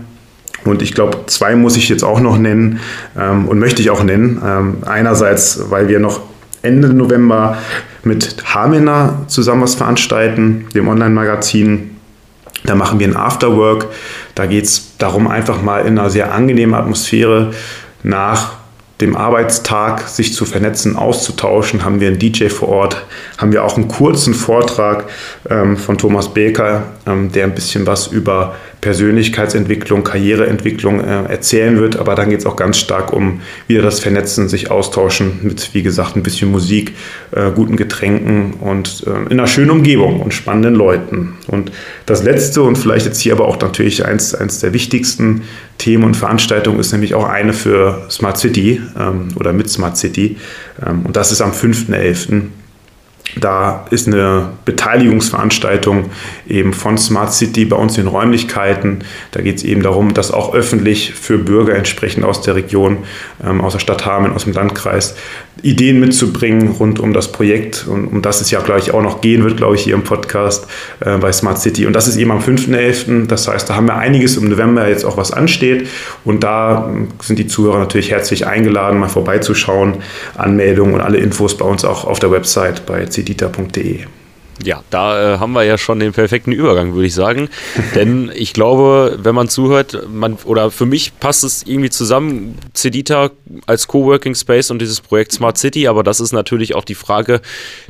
Und 0.65 0.83
ich 0.83 0.95
glaube, 0.95 1.27
zwei 1.27 1.57
muss 1.57 1.77
ich 1.77 1.89
jetzt 1.89 2.05
auch 2.05 2.21
noch 2.21 2.39
nennen 2.39 2.81
ähm, 3.19 3.49
und 3.49 3.59
möchte 3.59 3.83
ich 3.83 3.91
auch 3.91 4.03
nennen. 4.03 4.41
Ähm, 4.45 4.77
einerseits, 4.85 5.71
weil 5.71 5.89
wir 5.89 6.01
noch 6.01 6.21
Ende 6.63 6.93
November 6.93 7.57
mit 8.03 8.37
Hamina 8.55 9.25
zusammen 9.27 9.63
was 9.63 9.75
veranstalten, 9.75 10.67
dem 10.75 10.89
Online-Magazin. 10.89 11.97
Da 12.65 12.75
machen 12.75 12.99
wir 12.99 13.09
ein 13.09 13.17
Afterwork. 13.17 13.87
Da 14.35 14.47
geht 14.47 14.65
es 14.65 14.97
darum, 14.99 15.29
einfach 15.29 15.63
mal 15.63 15.87
in 15.87 15.99
einer 15.99 16.11
sehr 16.11 16.33
angenehmen 16.33 16.75
Atmosphäre 16.75 17.53
nach 18.03 18.61
dem 19.01 19.17
Arbeitstag 19.17 20.07
sich 20.09 20.35
zu 20.35 20.45
vernetzen, 20.45 20.97
auszutauschen, 20.97 21.85
haben 21.85 22.01
wir 22.01 22.09
einen 22.09 22.19
DJ 22.19 22.49
vor 22.49 22.69
Ort, 22.69 23.07
haben 23.39 23.53
wir 23.53 23.65
auch 23.65 23.77
einen 23.77 23.89
kurzen 23.89 24.35
Vortrag 24.35 25.05
ähm, 25.49 25.77
von 25.79 25.97
Thomas 25.97 26.35
Beker, 26.35 26.83
ähm, 27.07 27.33
der 27.33 27.45
ein 27.45 27.55
bisschen 27.55 27.87
was 27.87 28.09
über 28.09 28.57
Persönlichkeitsentwicklung, 28.81 30.05
Karriereentwicklung 30.05 31.01
äh, 31.01 31.25
erzählen 31.25 31.79
wird. 31.79 31.97
Aber 31.97 32.15
dann 32.15 32.31
geht 32.31 32.41
es 32.41 32.47
auch 32.47 32.57
ganz 32.57 32.79
stark 32.79 33.13
um 33.13 33.41
wieder 33.67 33.83
das 33.83 34.01
Vernetzen, 34.01 34.49
sich 34.49 34.71
austauschen 34.71 35.41
mit, 35.43 35.75
wie 35.75 35.83
gesagt, 35.83 36.17
ein 36.17 36.23
bisschen 36.23 36.51
Musik, 36.51 36.95
äh, 37.33 37.51
guten 37.51 37.77
Getränken 37.77 38.55
und 38.55 39.05
äh, 39.07 39.11
in 39.31 39.39
einer 39.39 39.47
schönen 39.47 39.71
Umgebung 39.71 40.21
und 40.21 40.33
spannenden 40.33 40.75
Leuten. 40.75 41.35
Und 41.47 41.73
das 42.07 42.23
Letzte 42.23 42.63
und 42.63 42.77
vielleicht 42.77 43.07
jetzt 43.07 43.21
hier 43.21 43.35
aber 43.35 43.47
auch 43.47 43.61
natürlich 43.61 44.05
eins, 44.05 44.35
eins 44.35 44.61
der 44.61 44.73
wichtigsten 44.73 45.43
Themen 45.79 46.05
und 46.05 46.17
Veranstaltungen 46.17 46.79
ist 46.79 46.93
nämlich 46.93 47.15
auch 47.15 47.25
eine 47.25 47.53
für 47.53 48.07
Smart 48.11 48.39
City 48.39 48.81
ähm, 48.99 49.29
oder 49.37 49.53
mit 49.53 49.71
Smart 49.71 49.97
City. 49.97 50.37
Ähm, 50.87 51.03
und 51.05 51.17
das 51.17 51.33
ist 51.33 51.41
am 51.41 51.53
5.11. 51.53 52.43
Da 53.37 53.87
ist 53.91 54.09
eine 54.09 54.51
Beteiligungsveranstaltung 54.65 56.11
eben 56.49 56.73
von 56.73 56.99
Smart 56.99 57.33
City 57.33 57.65
bei 57.65 57.77
uns 57.77 57.97
in 57.99 58.07
Räumlichkeiten. 58.07 59.05
Da 59.31 59.41
geht 59.41 59.59
es 59.59 59.65
eben 59.65 59.83
darum, 59.83 60.15
dass 60.15 60.31
auch 60.31 60.55
öffentlich 60.55 61.15
für 61.15 61.39
Bürger 61.39 61.75
entsprechend 61.75 62.25
aus 62.25 62.43
der 62.43 62.57
Region, 62.57 62.99
ähm, 63.45 63.61
aus 63.61 63.75
der 63.75 63.81
Stadt 63.81 64.05
Hameln, 64.05 64.35
aus 64.35 64.45
dem 64.45 64.53
Landkreis, 64.53 65.17
Ideen 65.63 66.01
mitzubringen 66.01 66.69
rund 66.69 66.99
um 66.99 67.13
das 67.13 67.33
Projekt, 67.33 67.87
und 67.87 68.07
um 68.07 68.23
das 68.23 68.41
es 68.41 68.51
ja, 68.51 68.61
glaube 68.61 68.81
ich, 68.81 68.93
auch 68.93 69.03
noch 69.03 69.21
gehen 69.21 69.45
wird, 69.45 69.57
glaube 69.57 69.75
ich, 69.75 69.83
hier 69.83 69.95
im 69.95 70.05
Podcast 70.05 70.67
äh, 71.01 71.17
bei 71.19 71.33
Smart 71.33 71.59
City. 71.59 71.87
Und 71.87 71.95
das 71.95 72.09
ist 72.09 72.17
eben 72.17 72.31
am 72.31 72.41
5.11. 72.41 73.27
Das 73.27 73.49
heißt, 73.49 73.69
da 73.69 73.77
haben 73.77 73.87
wir 73.87 73.97
einiges 73.97 74.37
im 74.37 74.49
November 74.49 74.89
jetzt 74.89 75.05
auch 75.05 75.17
was 75.17 75.33
ansteht. 75.33 75.89
Und 76.25 76.45
da 76.45 76.89
ähm, 76.89 77.09
sind 77.21 77.39
die 77.39 77.47
Zuhörer 77.47 77.79
natürlich 77.79 78.11
herzlich 78.11 78.47
eingeladen, 78.47 78.99
mal 78.99 79.09
vorbeizuschauen. 79.09 79.97
Anmeldungen 80.37 80.95
und 80.95 81.01
alle 81.01 81.19
Infos 81.19 81.57
bei 81.57 81.65
uns 81.65 81.85
auch 81.85 82.05
auf 82.05 82.19
der 82.19 82.31
Website 82.31 82.87
bei 82.87 83.07
cedita.de. 83.07 84.01
Ja, 84.63 84.83
da 84.91 85.35
äh, 85.35 85.39
haben 85.39 85.53
wir 85.53 85.65
ja 85.65 85.79
schon 85.79 86.01
den 86.01 86.13
perfekten 86.13 86.53
Übergang, 86.53 86.95
würde 86.95 87.07
ich 87.07 87.15
sagen. 87.15 87.49
Denn 87.95 88.31
ich 88.35 88.53
glaube, 88.53 89.19
wenn 89.23 89.35
man 89.35 89.49
zuhört, 89.49 90.07
man, 90.13 90.37
oder 90.45 90.71
für 90.71 90.87
mich 90.87 91.19
passt 91.19 91.45
es 91.45 91.63
irgendwie 91.67 91.91
zusammen, 91.91 92.59
Cedita 92.75 93.31
als 93.67 93.87
Coworking 93.89 94.35
Space 94.35 94.71
und 94.71 94.81
dieses 94.81 95.01
Projekt 95.01 95.33
Smart 95.33 95.57
City, 95.57 95.89
aber 95.89 96.03
das 96.03 96.21
ist 96.21 96.33
natürlich 96.33 96.75
auch 96.75 96.85
die 96.85 96.95
Frage, 96.95 97.41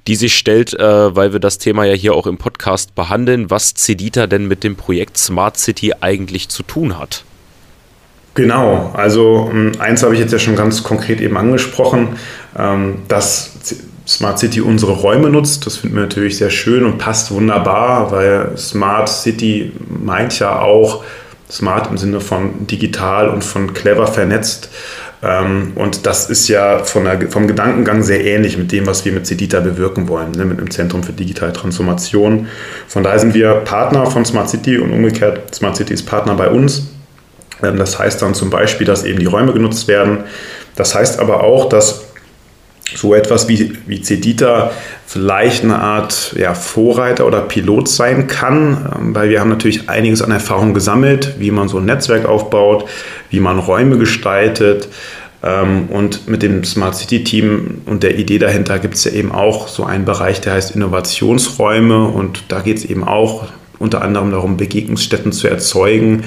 die 0.06 0.16
sich 0.16 0.36
stellt, 0.36 0.74
äh, 0.74 1.16
weil 1.16 1.32
wir 1.32 1.40
das 1.40 1.58
Thema 1.58 1.84
ja 1.84 1.94
hier 1.94 2.14
auch 2.14 2.26
im 2.26 2.38
Podcast 2.38 2.94
behandeln, 2.94 3.50
was 3.50 3.74
Cedita 3.74 4.26
denn 4.26 4.46
mit 4.46 4.62
dem 4.62 4.76
Projekt 4.76 5.18
Smart 5.18 5.56
City 5.56 5.94
eigentlich 6.00 6.48
zu 6.48 6.62
tun 6.62 6.98
hat. 6.98 7.24
Genau, 8.34 8.92
also 8.94 9.50
ähm, 9.52 9.72
eins 9.80 10.02
habe 10.04 10.14
ich 10.14 10.20
jetzt 10.20 10.32
ja 10.32 10.38
schon 10.38 10.54
ganz 10.54 10.84
konkret 10.84 11.20
eben 11.20 11.36
angesprochen, 11.36 12.16
ähm, 12.56 13.02
dass 13.08 13.50
Smart 14.10 14.40
City 14.40 14.60
unsere 14.60 14.90
Räume 14.90 15.30
nutzt. 15.30 15.66
Das 15.66 15.76
finden 15.76 15.94
wir 15.94 16.02
natürlich 16.02 16.36
sehr 16.36 16.50
schön 16.50 16.84
und 16.84 16.98
passt 16.98 17.30
wunderbar, 17.30 18.10
weil 18.10 18.58
Smart 18.58 19.08
City 19.08 19.70
meint 19.88 20.36
ja 20.40 20.58
auch 20.58 21.04
smart 21.48 21.88
im 21.90 21.96
Sinne 21.96 22.20
von 22.20 22.66
digital 22.66 23.28
und 23.28 23.44
von 23.44 23.72
clever 23.72 24.08
vernetzt. 24.08 24.68
Ähm, 25.22 25.72
und 25.76 26.06
das 26.06 26.28
ist 26.28 26.48
ja 26.48 26.78
der, 26.78 27.30
vom 27.30 27.46
Gedankengang 27.46 28.02
sehr 28.02 28.24
ähnlich 28.24 28.58
mit 28.58 28.72
dem, 28.72 28.86
was 28.86 29.04
wir 29.04 29.12
mit 29.12 29.26
Cedita 29.28 29.60
bewirken 29.60 30.08
wollen, 30.08 30.32
ne, 30.32 30.44
mit 30.44 30.58
dem 30.58 30.72
Zentrum 30.72 31.04
für 31.04 31.12
digitale 31.12 31.52
Transformation. 31.52 32.48
Von 32.88 33.04
daher 33.04 33.20
sind 33.20 33.34
wir 33.34 33.54
Partner 33.64 34.06
von 34.06 34.24
Smart 34.24 34.50
City 34.50 34.78
und 34.78 34.90
umgekehrt, 34.90 35.54
Smart 35.54 35.76
City 35.76 35.94
ist 35.94 36.04
Partner 36.06 36.34
bei 36.34 36.48
uns. 36.48 36.88
Ähm, 37.62 37.76
das 37.76 37.96
heißt 37.96 38.22
dann 38.22 38.34
zum 38.34 38.50
Beispiel, 38.50 38.88
dass 38.88 39.04
eben 39.04 39.20
die 39.20 39.26
Räume 39.26 39.52
genutzt 39.52 39.86
werden. 39.86 40.24
Das 40.74 40.96
heißt 40.96 41.20
aber 41.20 41.44
auch, 41.44 41.68
dass 41.68 42.09
so 42.96 43.14
etwas 43.14 43.48
wie, 43.48 43.72
wie 43.86 44.02
Cedita 44.02 44.70
vielleicht 45.06 45.64
eine 45.64 45.78
Art 45.78 46.34
ja, 46.38 46.54
Vorreiter 46.54 47.26
oder 47.26 47.40
Pilot 47.40 47.88
sein 47.88 48.26
kann, 48.26 48.90
ähm, 48.96 49.14
weil 49.14 49.28
wir 49.30 49.40
haben 49.40 49.50
natürlich 49.50 49.88
einiges 49.88 50.22
an 50.22 50.30
Erfahrung 50.30 50.74
gesammelt, 50.74 51.34
wie 51.38 51.50
man 51.50 51.68
so 51.68 51.78
ein 51.78 51.84
Netzwerk 51.84 52.26
aufbaut, 52.26 52.86
wie 53.30 53.40
man 53.40 53.58
Räume 53.58 53.98
gestaltet. 53.98 54.88
Ähm, 55.42 55.88
und 55.88 56.28
mit 56.28 56.42
dem 56.42 56.64
Smart 56.64 56.96
City 56.96 57.24
Team 57.24 57.82
und 57.86 58.02
der 58.02 58.18
Idee 58.18 58.38
dahinter 58.38 58.78
gibt 58.78 58.94
es 58.94 59.04
ja 59.04 59.12
eben 59.12 59.32
auch 59.32 59.68
so 59.68 59.84
einen 59.84 60.04
Bereich, 60.04 60.40
der 60.40 60.52
heißt 60.54 60.76
Innovationsräume. 60.76 62.08
Und 62.08 62.44
da 62.48 62.60
geht 62.60 62.78
es 62.78 62.84
eben 62.84 63.04
auch 63.04 63.44
unter 63.80 64.02
anderem 64.02 64.30
darum, 64.30 64.58
Begegnungsstätten 64.58 65.32
zu 65.32 65.48
erzeugen. 65.48 66.24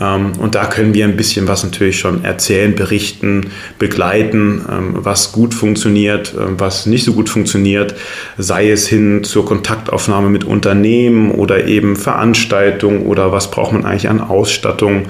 Ähm, 0.00 0.32
und 0.38 0.54
da 0.54 0.64
können 0.64 0.94
wir 0.94 1.04
ein 1.04 1.16
bisschen 1.16 1.46
was 1.46 1.62
natürlich 1.62 1.98
schon 1.98 2.24
erzählen, 2.24 2.74
berichten, 2.74 3.50
begleiten, 3.78 4.64
ähm, 4.68 4.94
was 4.94 5.30
gut 5.30 5.52
funktioniert, 5.52 6.34
ähm, 6.36 6.54
was 6.58 6.86
nicht 6.86 7.04
so 7.04 7.12
gut 7.12 7.28
funktioniert, 7.28 7.94
sei 8.38 8.70
es 8.70 8.88
hin 8.88 9.22
zur 9.22 9.44
Kontaktaufnahme 9.44 10.30
mit 10.30 10.44
Unternehmen 10.44 11.30
oder 11.30 11.66
eben 11.66 11.94
Veranstaltungen 11.94 13.02
oder 13.02 13.32
was 13.32 13.50
braucht 13.50 13.72
man 13.72 13.84
eigentlich 13.84 14.08
an 14.08 14.20
Ausstattung 14.20 15.04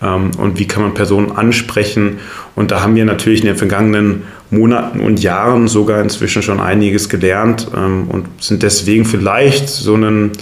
und 0.00 0.58
wie 0.58 0.66
kann 0.66 0.82
man 0.82 0.94
Personen 0.94 1.32
ansprechen. 1.32 2.20
Und 2.54 2.70
da 2.70 2.80
haben 2.80 2.94
wir 2.94 3.04
natürlich 3.04 3.40
in 3.40 3.48
den 3.48 3.56
vergangenen 3.56 4.22
Monaten 4.50 5.00
und 5.00 5.20
Jahren 5.20 5.68
sogar 5.68 6.00
inzwischen 6.00 6.40
schon 6.40 6.58
einiges 6.58 7.10
gelernt 7.10 7.68
und 7.74 8.24
sind 8.40 8.62
deswegen 8.62 9.04
vielleicht 9.04 9.68
so 9.68 9.92
einen 9.92 10.32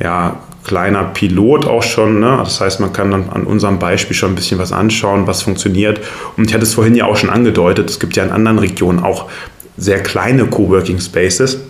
ja, 0.00 0.40
kleiner 0.72 1.04
Pilot 1.04 1.66
auch 1.66 1.82
schon. 1.82 2.20
Ne? 2.20 2.38
Das 2.38 2.62
heißt, 2.62 2.80
man 2.80 2.94
kann 2.94 3.10
dann 3.10 3.28
an 3.28 3.44
unserem 3.44 3.78
Beispiel 3.78 4.16
schon 4.16 4.32
ein 4.32 4.34
bisschen 4.34 4.58
was 4.58 4.72
anschauen, 4.72 5.26
was 5.26 5.42
funktioniert. 5.42 6.00
Und 6.38 6.48
ich 6.48 6.54
hatte 6.54 6.62
es 6.64 6.72
vorhin 6.72 6.94
ja 6.94 7.04
auch 7.04 7.16
schon 7.16 7.28
angedeutet, 7.28 7.90
es 7.90 8.00
gibt 8.00 8.16
ja 8.16 8.24
in 8.24 8.30
anderen 8.30 8.58
Regionen 8.58 8.98
auch 8.98 9.28
sehr 9.76 10.02
kleine 10.02 10.46
Coworking 10.46 10.98
Spaces 10.98 11.60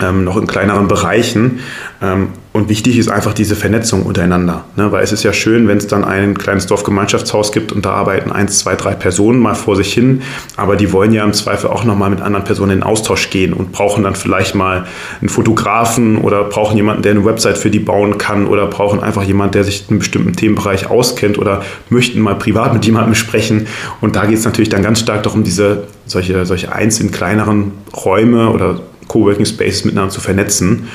ähm, 0.00 0.24
noch 0.24 0.36
in 0.36 0.46
kleineren 0.46 0.88
Bereichen. 0.88 1.60
Ähm, 2.00 2.28
und 2.52 2.68
wichtig 2.68 2.98
ist 2.98 3.08
einfach 3.08 3.32
diese 3.32 3.56
Vernetzung 3.56 4.02
untereinander. 4.02 4.64
Ne? 4.76 4.92
Weil 4.92 5.02
es 5.02 5.10
ist 5.10 5.22
ja 5.22 5.32
schön, 5.32 5.68
wenn 5.68 5.78
es 5.78 5.86
dann 5.86 6.04
ein 6.04 6.36
kleines 6.36 6.66
Dorfgemeinschaftshaus 6.66 7.50
gibt 7.50 7.72
und 7.72 7.86
da 7.86 7.92
arbeiten 7.92 8.30
eins, 8.30 8.58
zwei, 8.58 8.76
drei 8.76 8.94
Personen 8.94 9.38
mal 9.38 9.54
vor 9.54 9.74
sich 9.74 9.92
hin. 9.92 10.20
Aber 10.56 10.76
die 10.76 10.92
wollen 10.92 11.12
ja 11.12 11.24
im 11.24 11.32
Zweifel 11.32 11.70
auch 11.70 11.84
nochmal 11.84 12.10
mit 12.10 12.20
anderen 12.20 12.44
Personen 12.44 12.78
in 12.78 12.82
Austausch 12.82 13.30
gehen 13.30 13.54
und 13.54 13.72
brauchen 13.72 14.04
dann 14.04 14.14
vielleicht 14.14 14.54
mal 14.54 14.86
einen 15.20 15.30
Fotografen 15.30 16.18
oder 16.18 16.44
brauchen 16.44 16.76
jemanden, 16.76 17.02
der 17.02 17.12
eine 17.12 17.24
Website 17.24 17.56
für 17.56 17.70
die 17.70 17.78
bauen 17.78 18.18
kann 18.18 18.46
oder 18.46 18.66
brauchen 18.66 19.00
einfach 19.00 19.22
jemanden, 19.22 19.52
der 19.52 19.64
sich 19.64 19.84
in 19.84 19.88
einem 19.88 19.98
bestimmten 20.00 20.34
Themenbereich 20.34 20.90
auskennt 20.90 21.38
oder 21.38 21.62
möchten 21.88 22.20
mal 22.20 22.34
privat 22.34 22.74
mit 22.74 22.84
jemandem 22.84 23.14
sprechen. 23.14 23.66
Und 24.02 24.14
da 24.14 24.26
geht 24.26 24.36
es 24.36 24.44
natürlich 24.44 24.68
dann 24.68 24.82
ganz 24.82 25.00
stark 25.00 25.22
darum, 25.22 25.42
diese 25.42 25.84
solche, 26.04 26.44
solche 26.44 26.70
einzelnen 26.70 27.12
kleineren 27.12 27.72
Räume 27.94 28.50
oder 28.50 28.80
Coworking 29.08 29.46
Spaces 29.46 29.84
miteinander 29.84 30.12
zu 30.12 30.20
vernetzen. 30.20 30.88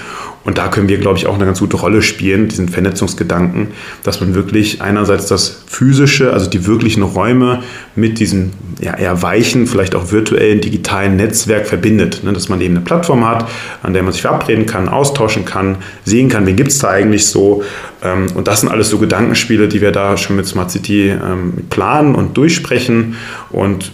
Und 0.48 0.58
da 0.58 0.70
können 0.70 0.88
wir, 0.88 0.98
glaube 0.98 1.18
ich, 1.18 1.28
auch 1.28 1.36
eine 1.36 1.46
ganz 1.46 1.60
gute 1.60 1.76
Rolle 1.76 2.02
spielen, 2.02 2.48
diesen 2.48 2.70
Vernetzungsgedanken, 2.70 3.68
dass 4.04 4.22
man 4.22 4.34
wirklich 4.34 4.82
einerseits 4.82 5.26
das 5.26 5.64
physische, 5.68 6.32
also 6.32 6.50
die 6.50 6.66
wirklichen 6.66 7.04
Räume 7.04 7.64
mit 7.98 8.18
diesem 8.20 8.52
ja, 8.80 8.96
eher 8.96 9.22
weichen, 9.22 9.68
vielleicht 9.68 9.94
auch 9.94 10.14
virtuellen, 10.14 10.62
digitalen 10.62 11.18
Netzwerk 11.18 11.68
verbindet. 11.68 12.24
Ne? 12.24 12.32
Dass 12.32 12.48
man 12.48 12.62
eben 12.62 12.76
eine 12.76 12.86
Plattform 12.86 13.28
hat, 13.28 13.50
an 13.84 13.92
der 13.92 14.04
man 14.04 14.14
sich 14.14 14.22
verabreden 14.22 14.66
kann, 14.66 14.88
austauschen 14.88 15.44
kann, 15.44 15.80
sehen 16.06 16.30
kann, 16.30 16.46
wen 16.46 16.56
gibt 16.56 16.72
es 16.72 16.78
da 16.78 16.92
eigentlich 16.92 17.28
so. 17.28 17.62
Ähm, 18.02 18.28
und 18.34 18.48
das 18.48 18.62
sind 18.62 18.70
alles 18.70 18.90
so 18.90 19.00
Gedankenspiele, 19.00 19.68
die 19.68 19.82
wir 19.82 19.92
da 19.92 20.16
schon 20.16 20.38
mit 20.38 20.48
Smart 20.48 20.72
City 20.72 21.10
ähm, 21.10 21.56
planen 21.70 22.16
und 22.16 22.38
durchsprechen. 22.38 23.18
Und 23.50 23.92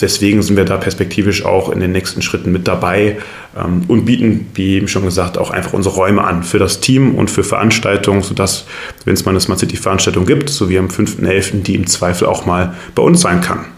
deswegen 0.00 0.42
sind 0.42 0.56
wir 0.56 0.64
da 0.64 0.76
perspektivisch 0.76 1.44
auch 1.44 1.70
in 1.70 1.80
den 1.80 1.92
nächsten 1.92 2.22
Schritten 2.22 2.52
mit 2.52 2.66
dabei 2.66 3.18
ähm, 3.56 3.82
und 3.88 4.04
bieten, 4.04 4.46
wie 4.54 4.74
eben 4.76 4.88
schon 4.88 5.04
gesagt, 5.04 5.38
auch 5.38 5.50
einfach 5.50 5.72
unsere 5.72 5.94
Räume 5.94 6.24
an 6.24 6.42
für 6.42 6.58
das 6.58 6.80
Team 6.80 7.14
und 7.14 7.30
für 7.30 7.44
Veranstaltungen, 7.44 8.22
sodass, 8.22 8.66
wenn 9.04 9.14
es 9.14 9.24
mal 9.24 9.32
eine 9.32 9.40
Smart 9.40 9.60
City 9.60 9.76
Veranstaltung 9.76 10.26
gibt, 10.26 10.50
so 10.50 10.68
wie 10.68 10.78
am 10.78 10.88
5.11., 10.88 11.62
die 11.62 11.74
im 11.74 11.86
Zweifel 11.86 12.26
auch 12.26 12.46
mal 12.46 12.74
bei 12.94 13.02
uns 13.02 13.20
sein 13.20 13.40
kann. 13.40 13.75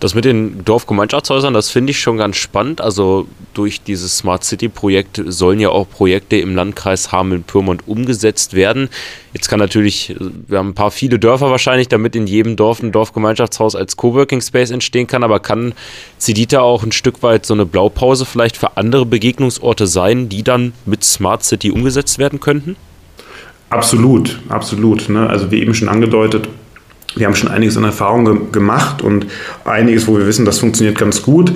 Das 0.00 0.14
mit 0.14 0.24
den 0.24 0.64
Dorfgemeinschaftshäusern, 0.64 1.52
das 1.52 1.68
finde 1.68 1.90
ich 1.90 2.00
schon 2.00 2.16
ganz 2.16 2.36
spannend. 2.36 2.80
Also 2.80 3.26
durch 3.52 3.82
dieses 3.82 4.16
Smart 4.16 4.42
City 4.44 4.70
Projekt 4.70 5.22
sollen 5.26 5.60
ja 5.60 5.68
auch 5.68 5.86
Projekte 5.90 6.36
im 6.36 6.56
Landkreis 6.56 7.12
Hameln-Pyrmont 7.12 7.86
umgesetzt 7.86 8.54
werden. 8.54 8.88
Jetzt 9.34 9.50
kann 9.50 9.58
natürlich, 9.58 10.16
wir 10.18 10.56
haben 10.56 10.70
ein 10.70 10.74
paar 10.74 10.90
viele 10.90 11.18
Dörfer 11.18 11.50
wahrscheinlich, 11.50 11.88
damit 11.88 12.16
in 12.16 12.26
jedem 12.26 12.56
Dorf 12.56 12.82
ein 12.82 12.92
Dorfgemeinschaftshaus 12.92 13.76
als 13.76 13.98
Coworking 13.98 14.40
Space 14.40 14.70
entstehen 14.70 15.06
kann, 15.06 15.22
aber 15.22 15.38
kann 15.38 15.74
Zidita 16.16 16.60
auch 16.60 16.82
ein 16.82 16.92
Stück 16.92 17.22
weit 17.22 17.44
so 17.44 17.52
eine 17.52 17.66
Blaupause 17.66 18.24
vielleicht 18.24 18.56
für 18.56 18.78
andere 18.78 19.04
Begegnungsorte 19.04 19.86
sein, 19.86 20.30
die 20.30 20.42
dann 20.42 20.72
mit 20.86 21.04
Smart 21.04 21.44
City 21.44 21.70
umgesetzt 21.70 22.18
werden 22.18 22.40
könnten? 22.40 22.76
Absolut, 23.68 24.40
absolut. 24.48 25.10
Ne? 25.10 25.28
Also 25.28 25.50
wie 25.50 25.60
eben 25.60 25.74
schon 25.74 25.90
angedeutet, 25.90 26.48
wir 27.16 27.26
haben 27.26 27.34
schon 27.34 27.50
einiges 27.50 27.76
an 27.76 27.84
Erfahrung 27.84 28.24
ge 28.24 28.36
gemacht 28.52 29.02
und 29.02 29.26
einiges, 29.64 30.06
wo 30.06 30.16
wir 30.16 30.26
wissen, 30.26 30.44
das 30.44 30.60
funktioniert 30.60 30.96
ganz 30.98 31.22
gut. 31.22 31.52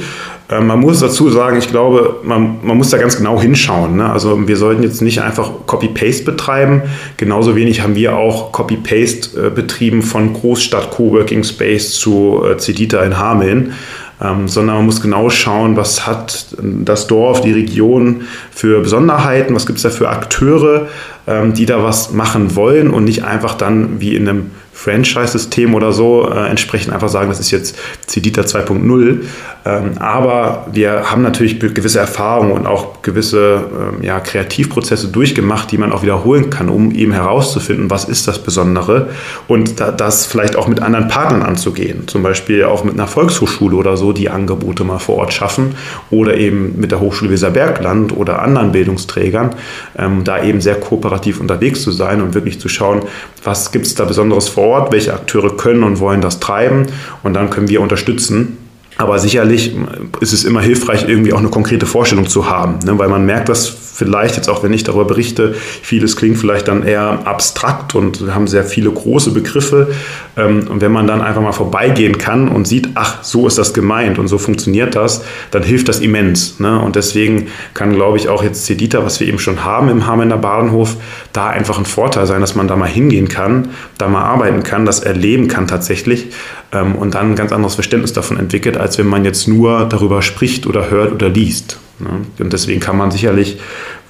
Äh, 0.49 0.61
man 0.61 0.81
muss 0.81 1.01
dazu 1.01 1.31
sagen, 1.31 1.59
ich 1.59 1.69
glaube, 1.69 2.17
man, 2.25 2.59
man 2.63 2.77
muss 2.77 2.91
da 2.91 2.99
ganz 2.99 3.17
genau 3.17 3.41
hinschauen. 3.41 3.97
Ne? 3.97 4.11
Also 4.11 4.47
wir 4.47 4.57
sollten 4.57 4.83
jetzt 4.83 5.01
nicht 5.03 5.23
einfach 5.23 5.51
Copy-Paste 5.67 6.25
betreiben. 6.25 6.83
Genauso 7.17 7.57
wenig 7.57 7.83
haben 7.83 7.95
wir 7.95 8.17
auch 8.17 8.53
Copy-Paste 8.53 9.47
äh, 9.47 9.51
betrieben 9.51 10.03
von 10.03 10.33
Großstadt 10.33 10.91
Coworking 10.91 11.45
Space 11.45 11.93
zu 11.93 12.43
äh, 12.45 12.59
Cedita 12.59 13.03
in 13.03 13.19
Hameln. 13.19 13.75
Ähm, 14.23 14.47
sondern 14.47 14.77
man 14.77 14.87
muss 14.87 15.01
genau 15.01 15.29
schauen, 15.29 15.77
was 15.77 16.07
hat 16.07 16.55
das 16.63 17.09
Dorf, 17.09 17.41
die 17.41 17.51
Region 17.51 18.23
für 18.53 18.81
Besonderheiten, 18.81 19.57
was 19.57 19.67
gibt 19.67 19.79
es 19.79 19.83
da 19.83 19.91
für 19.91 20.09
Akteure, 20.09 20.87
ähm, 21.27 21.53
die 21.53 21.67
da 21.67 21.83
was 21.83 22.13
machen 22.13 22.55
wollen 22.55 22.91
und 22.91 23.05
nicht 23.05 23.25
einfach 23.25 23.57
dann 23.57 24.01
wie 24.01 24.15
in 24.15 24.29
einem 24.29 24.51
Franchise-System 24.75 25.75
oder 25.75 25.93
so 25.93 26.29
äh, 26.29 26.49
entsprechend 26.49 26.93
einfach 26.93 27.09
sagen, 27.09 27.29
das 27.29 27.41
ist 27.41 27.53
jetzt 27.53 27.77
Cedita 28.07 28.43
2.0. 28.43 29.21
Ähm, 29.67 29.93
aber 29.99 30.67
wir 30.73 31.11
haben 31.11 31.23
natürlich 31.23 31.59
gewisse 31.59 32.01
Erfahrungen 32.01 32.53
und 32.53 32.67
auch 32.67 33.01
gewisse 33.01 33.65
ähm, 33.73 34.05
ja, 34.05 34.21
Kreativprozesse 34.21 35.09
durchgemacht, 35.09 35.71
die 35.71 35.79
man 35.79 35.93
auch 35.93 36.03
wiederholen 36.03 36.51
kann, 36.51 36.69
um 36.69 36.91
eben 36.91 37.13
herauszufinden, 37.13 37.89
was 37.89 38.05
ist 38.05 38.29
das 38.29 38.43
Besondere 38.43 39.09
und 39.49 39.81
da, 39.81 39.91
das 39.91 40.27
vielleicht 40.27 40.57
auch 40.57 40.69
mit 40.69 40.83
anderen 40.83 41.09
Partnern 41.09 41.43
anzugehen. 41.43 42.07
Zum 42.09 42.23
Beispiel 42.23 42.65
auch 42.65 42.85
mit 42.85 42.95
einer 42.95 43.07
Volkshochschule 43.07 43.77
oder 43.77 43.97
so, 43.97 44.13
die 44.13 44.29
Angebote 44.29 44.85
mal 44.85 44.99
vor 44.99 45.17
Ort 45.17 45.33
schaffen 45.33 45.77
oder 46.11 46.37
eben 46.37 46.79
mit 46.79 46.91
der 46.91 47.01
Hochschule 47.01 47.31
Weserbergland 47.31 48.15
oder 48.15 48.43
anderen 48.43 48.73
Bildungsträgern, 48.73 49.55
ähm, 49.97 50.25
da 50.25 50.43
eben 50.43 50.61
sehr 50.61 50.75
kooperativ 50.75 51.41
unterwegs 51.41 51.83
zu 51.83 51.91
sein 51.91 52.21
und 52.21 52.35
wirklich 52.35 52.61
zu 52.61 52.69
schauen, 52.69 53.03
was 53.43 53.73
gibt 53.73 53.87
es 53.87 53.95
da 53.95 54.05
Besonderes 54.05 54.49
vor 54.49 54.64
Ort, 54.65 54.93
welche 54.93 55.15
Akteure 55.15 55.57
können 55.57 55.83
und 55.83 56.01
wollen 56.01 56.21
das 56.21 56.41
treiben 56.41 56.87
und 57.23 57.35
dann 57.35 57.51
können 57.51 57.69
wir 57.69 57.81
unterstützen. 57.81 58.59
Aber 58.97 59.19
sicherlich 59.19 59.75
ist 60.21 60.33
es 60.33 60.45
immer 60.45 60.61
hilfreich, 60.61 61.09
irgendwie 61.09 61.33
auch 61.33 61.39
eine 61.39 61.49
konkrete 61.49 61.87
Vorstellung 61.87 62.29
zu 62.29 62.49
haben, 62.49 62.79
ne? 62.85 62.97
weil 62.99 63.09
man 63.09 63.27
merkt 63.27 63.49
das 63.49 63.67
vielleicht 63.95 64.37
jetzt 64.37 64.49
auch, 64.49 64.63
wenn 64.63 64.73
ich 64.73 64.83
darüber 64.83 65.05
berichte, 65.05 65.55
vieles 65.55 66.17
klingt 66.17 66.37
vielleicht 66.39 66.69
dann 66.69 66.83
eher 66.83 67.27
abstrakt 67.27 67.95
und 67.95 68.27
wir 68.27 68.35
haben 68.35 68.49
sehr 68.49 68.65
viele 68.65 68.91
große 68.91 69.31
Begriffe. 69.31 69.93
Ähm, 70.37 70.67
und 70.69 70.81
wenn 70.81 70.93
man 70.93 71.07
dann 71.07 71.23
einfach 71.23 71.41
mal 71.41 71.53
vorbeigehen 71.53 72.19
kann 72.19 72.49
und 72.49 72.67
sieht, 72.67 72.91
ach, 72.95 73.23
so 73.23 73.47
ist 73.47 73.57
das 73.57 73.73
gemeint 73.73 74.19
und 74.19 74.29
so 74.29 74.39
funktioniert 74.39 74.97
das, 74.97 75.25
dann 75.53 75.63
hilft 75.63 75.89
das 75.89 76.01
immens. 76.01 76.59
Ne? 76.59 76.81
Und 76.81 76.97
deswegen 76.97 77.47
kann, 77.73 77.95
glaube 77.95 78.19
ich, 78.19 78.29
auch 78.29 78.43
jetzt 78.43 78.67
Cedita, 78.67 79.05
was 79.05 79.21
wir 79.21 79.29
eben 79.29 79.39
schon 79.39 79.65
haben 79.65 79.89
im 79.89 80.07
Hamender 80.07 80.39
Badenhof, 80.39 80.97
da 81.33 81.49
einfach 81.49 81.79
ein 81.79 81.87
Vorteil 81.87 82.27
sein, 82.27 82.41
dass 82.41 82.57
man 82.57 82.67
da 82.67 82.75
mal 82.77 82.89
hingehen 82.89 83.29
kann, 83.29 83.71
da 83.97 84.09
mal 84.09 84.23
arbeiten 84.23 84.65
kann, 84.65 84.85
das 84.85 85.01
erleben 85.01 85.47
kann 85.47 85.69
tatsächlich 85.69 86.29
ähm, 86.73 86.97
und 86.97 87.15
dann 87.15 87.31
ein 87.31 87.37
ganz 87.37 87.53
anderes 87.53 87.75
Verständnis 87.75 88.13
davon 88.13 88.39
entwickelt, 88.39 88.77
als 88.85 88.99
wenn 88.99 89.07
man 89.07 89.25
jetzt 89.25 89.49
nur 89.49 89.87
darüber 89.87 90.21
spricht 90.21 90.67
oder 90.67 90.91
hört 90.91 91.11
oder 91.11 91.31
liest. 91.31 91.79
Ne? 92.01 92.11
Und 92.39 92.53
deswegen 92.53 92.81
kann 92.81 92.99
man 92.99 93.11
sicherlich 93.11 93.57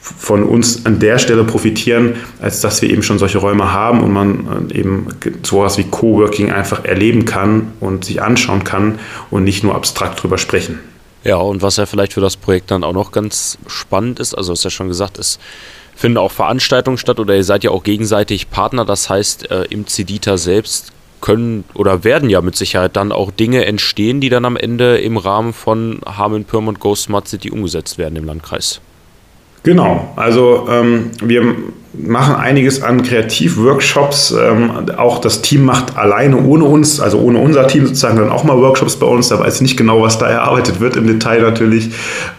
von 0.01 0.43
uns 0.43 0.85
an 0.85 0.99
der 0.99 1.19
Stelle 1.19 1.45
profitieren, 1.45 2.17
als 2.43 2.61
dass 2.61 2.83
wir 2.83 2.91
eben 2.91 3.05
schon 3.05 3.21
solche 3.21 3.39
Räume 3.39 3.73
haben 3.73 4.03
und 4.03 4.13
man 4.13 4.69
äh, 4.71 4.81
eben 4.81 5.07
sowas 5.45 5.79
wie 5.79 5.85
Coworking 5.85 6.51
einfach 6.51 6.85
erleben 6.85 7.25
kann 7.25 7.73
und 7.79 8.05
sich 8.05 8.21
anschauen 8.21 8.65
kann 8.65 8.99
und 9.31 9.45
nicht 9.45 9.63
nur 9.63 9.77
abstrakt 9.77 10.21
drüber 10.21 10.39
sprechen. 10.39 10.81
Ja, 11.23 11.37
und 11.37 11.63
was 11.63 11.77
ja 11.77 11.87
vielleicht 11.87 12.13
für 12.15 12.21
das 12.21 12.37
Projekt 12.37 12.73
dann 12.73 12.83
auch 12.83 12.93
noch 12.93 13.13
ganz 13.13 13.57
spannend 13.69 14.19
ist, 14.19 14.35
also 14.35 14.53
ist 14.53 14.65
ja 14.65 14.71
schon 14.71 14.89
gesagt, 14.89 15.21
es 15.21 15.39
finden 15.95 16.19
auch 16.19 16.33
Veranstaltungen 16.33 16.99
statt 16.99 17.21
oder 17.21 17.37
ihr 17.37 17.45
seid 17.45 17.63
ja 17.63 17.71
auch 17.71 17.85
gegenseitig 17.85 18.51
Partner, 18.51 18.85
das 18.85 19.09
heißt, 19.09 19.53
äh, 19.53 19.67
im 19.71 19.87
Cedita 19.87 20.37
selbst 20.37 20.94
können 21.25 21.65
oder 21.73 22.05
werden 22.05 22.29
ja 22.29 22.43
mit 22.43 22.55
Sicherheit 22.55 22.97
dann 22.97 23.11
auch 23.11 23.31
Dinge 23.31 23.65
entstehen, 23.65 24.21
die 24.21 24.29
dann 24.29 24.45
am 24.45 24.59
Ende 24.59 24.99
im 24.99 25.17
Rahmen 25.17 25.55
von 25.55 26.03
Hameln, 26.05 26.45
Pyrm 26.45 26.69
und 26.69 26.81
Go 26.81 26.95
Smart 26.95 27.29
City 27.29 27.51
umgesetzt 27.51 27.97
werden 27.97 28.17
im 28.17 28.27
Landkreis. 28.27 28.83
Genau, 29.63 30.13
also 30.17 30.69
ähm, 30.69 31.13
wir 31.23 31.57
machen 31.97 32.35
einiges 32.35 32.83
an 32.83 33.03
Kreativworkshops. 33.03 34.33
Ähm, 34.33 34.71
auch 34.97 35.21
das 35.21 35.43
Team 35.43 35.65
macht 35.65 35.97
alleine 35.97 36.37
ohne 36.39 36.65
uns, 36.65 37.01
also 37.01 37.19
ohne 37.19 37.39
unser 37.39 37.67
Team 37.67 37.87
sozusagen, 37.87 38.19
dann 38.19 38.31
auch 38.31 38.45
mal 38.45 38.57
Workshops 38.57 38.97
bei 38.97 39.07
uns. 39.07 39.29
Da 39.29 39.39
weiß 39.39 39.57
ich 39.57 39.61
nicht 39.63 39.77
genau, 39.77 40.03
was 40.03 40.19
da 40.19 40.29
erarbeitet 40.29 40.81
wird 40.81 40.97
im 40.97 41.07
Detail 41.07 41.43
natürlich. 41.43 41.91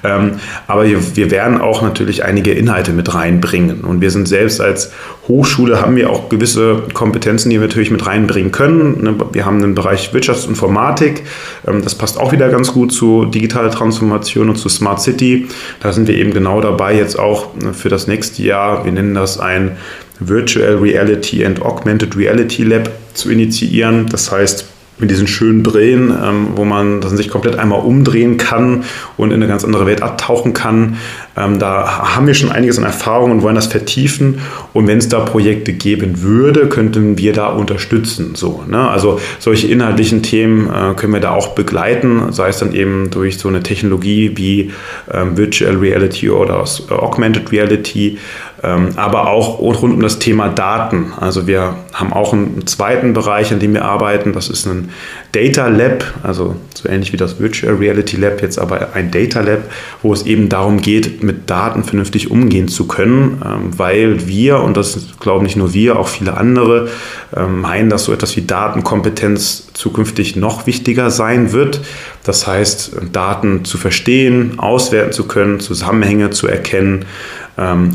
Ähm, 0.03 0.33
aber 0.67 0.85
wir, 0.85 1.15
wir 1.15 1.31
werden 1.31 1.61
auch 1.61 1.81
natürlich 1.81 2.23
einige 2.23 2.51
Inhalte 2.51 2.91
mit 2.91 3.13
reinbringen. 3.13 3.81
Und 3.81 4.01
wir 4.01 4.11
sind 4.11 4.27
selbst 4.27 4.61
als 4.61 4.91
Hochschule 5.27 5.81
haben 5.81 5.95
wir 5.95 6.09
auch 6.09 6.29
gewisse 6.29 6.83
Kompetenzen, 6.93 7.49
die 7.49 7.59
wir 7.59 7.67
natürlich 7.67 7.89
mit 7.89 8.05
reinbringen 8.05 8.51
können. 8.51 9.03
Ne, 9.03 9.15
wir 9.31 9.45
haben 9.45 9.57
einen 9.57 9.73
Bereich 9.73 10.13
Wirtschaftsinformatik. 10.13 11.23
Ähm, 11.67 11.81
das 11.81 11.95
passt 11.95 12.19
auch 12.19 12.31
wieder 12.31 12.49
ganz 12.49 12.73
gut 12.73 12.91
zu 12.91 13.25
digitaler 13.25 13.71
Transformation 13.71 14.49
und 14.49 14.57
zu 14.57 14.69
Smart 14.69 15.01
City. 15.01 15.47
Da 15.79 15.93
sind 15.93 16.07
wir 16.07 16.15
eben 16.15 16.33
genau 16.33 16.61
dabei, 16.61 16.95
jetzt 16.95 17.17
auch 17.17 17.55
ne, 17.55 17.73
für 17.73 17.89
das 17.89 18.07
nächste 18.07 18.43
Jahr, 18.43 18.85
wir 18.85 18.91
nennen 18.91 19.15
das 19.15 19.39
ein 19.45 19.77
Virtual 20.19 20.75
Reality 20.77 21.45
and 21.45 21.61
Augmented 21.61 22.15
Reality 22.15 22.63
Lab 22.63 22.89
zu 23.13 23.29
initiieren. 23.29 24.07
Das 24.07 24.31
heißt, 24.31 24.65
mit 24.97 25.11
diesen 25.11 25.27
schönen 25.27 25.61
Brillen, 25.61 26.11
ähm, 26.11 26.47
wo 26.55 26.63
man 26.63 27.01
sich 27.01 27.29
komplett 27.29 27.59
einmal 27.59 27.81
umdrehen 27.81 28.37
kann 28.37 28.85
und 29.17 29.31
in 29.31 29.35
eine 29.35 29.47
ganz 29.47 29.65
andere 29.65 29.85
Welt 29.85 30.01
abtauchen 30.01 30.53
kann. 30.53 30.97
Ähm, 31.35 31.59
da 31.59 32.15
haben 32.15 32.27
wir 32.27 32.33
schon 32.33 32.51
einiges 32.51 32.77
an 32.77 32.85
Erfahrung 32.85 33.31
und 33.31 33.41
wollen 33.41 33.55
das 33.55 33.67
vertiefen. 33.67 34.39
Und 34.71 34.87
wenn 34.87 34.97
es 34.97 35.09
da 35.09 35.19
Projekte 35.19 35.73
geben 35.73 36.21
würde, 36.21 36.69
könnten 36.69 37.17
wir 37.17 37.33
da 37.33 37.47
unterstützen. 37.47 38.35
So, 38.35 38.63
ne? 38.67 38.89
Also 38.89 39.19
solche 39.39 39.67
inhaltlichen 39.67 40.23
Themen 40.23 40.69
äh, 40.69 40.93
können 40.95 41.11
wir 41.11 41.19
da 41.19 41.31
auch 41.31 41.49
begleiten, 41.49 42.31
sei 42.31 42.47
es 42.47 42.59
dann 42.59 42.73
eben 42.73 43.11
durch 43.11 43.37
so 43.37 43.49
eine 43.49 43.63
Technologie 43.63 44.31
wie 44.35 44.71
ähm, 45.11 45.35
Virtual 45.35 45.75
Reality 45.75 46.29
oder 46.29 46.63
Augmented 46.89 47.51
Reality, 47.51 48.17
aber 48.95 49.27
auch 49.27 49.59
rund 49.59 49.93
um 49.93 50.01
das 50.01 50.19
Thema 50.19 50.49
Daten. 50.49 51.13
Also 51.19 51.47
wir 51.47 51.75
haben 51.93 52.13
auch 52.13 52.33
einen 52.33 52.65
zweiten 52.67 53.13
Bereich, 53.13 53.51
in 53.51 53.59
dem 53.59 53.73
wir 53.73 53.85
arbeiten. 53.85 54.33
Das 54.33 54.49
ist 54.49 54.65
ein 54.65 54.89
Data 55.31 55.67
Lab, 55.67 56.03
also 56.23 56.55
so 56.73 56.87
ähnlich 56.87 57.11
wie 57.11 57.17
das 57.17 57.39
Virtual 57.39 57.75
Reality 57.75 58.15
Lab, 58.15 58.41
jetzt 58.41 58.57
aber 58.57 58.93
ein 58.93 59.11
Data 59.11 59.41
Lab, 59.41 59.59
wo 60.01 60.13
es 60.13 60.25
eben 60.25 60.49
darum 60.49 60.81
geht, 60.81 61.23
mit 61.23 61.49
Daten 61.49 61.83
vernünftig 61.83 62.31
umgehen 62.31 62.67
zu 62.67 62.87
können, 62.87 63.41
ähm, 63.45 63.77
weil 63.77 64.27
wir, 64.27 64.61
und 64.61 64.77
das 64.77 65.19
glauben 65.19 65.43
nicht 65.43 65.57
nur 65.57 65.73
wir, 65.73 65.99
auch 65.99 66.07
viele 66.07 66.37
andere, 66.37 66.87
ähm, 67.35 67.61
meinen, 67.61 67.89
dass 67.89 68.05
so 68.05 68.13
etwas 68.13 68.35
wie 68.37 68.43
Datenkompetenz 68.43 69.67
zukünftig 69.73 70.35
noch 70.35 70.67
wichtiger 70.67 71.11
sein 71.11 71.51
wird. 71.51 71.81
Das 72.23 72.47
heißt, 72.47 72.97
Daten 73.11 73.65
zu 73.65 73.77
verstehen, 73.77 74.57
auswerten 74.57 75.11
zu 75.11 75.27
können, 75.27 75.59
Zusammenhänge 75.59 76.29
zu 76.29 76.47
erkennen, 76.47 77.03
ähm, 77.03 77.44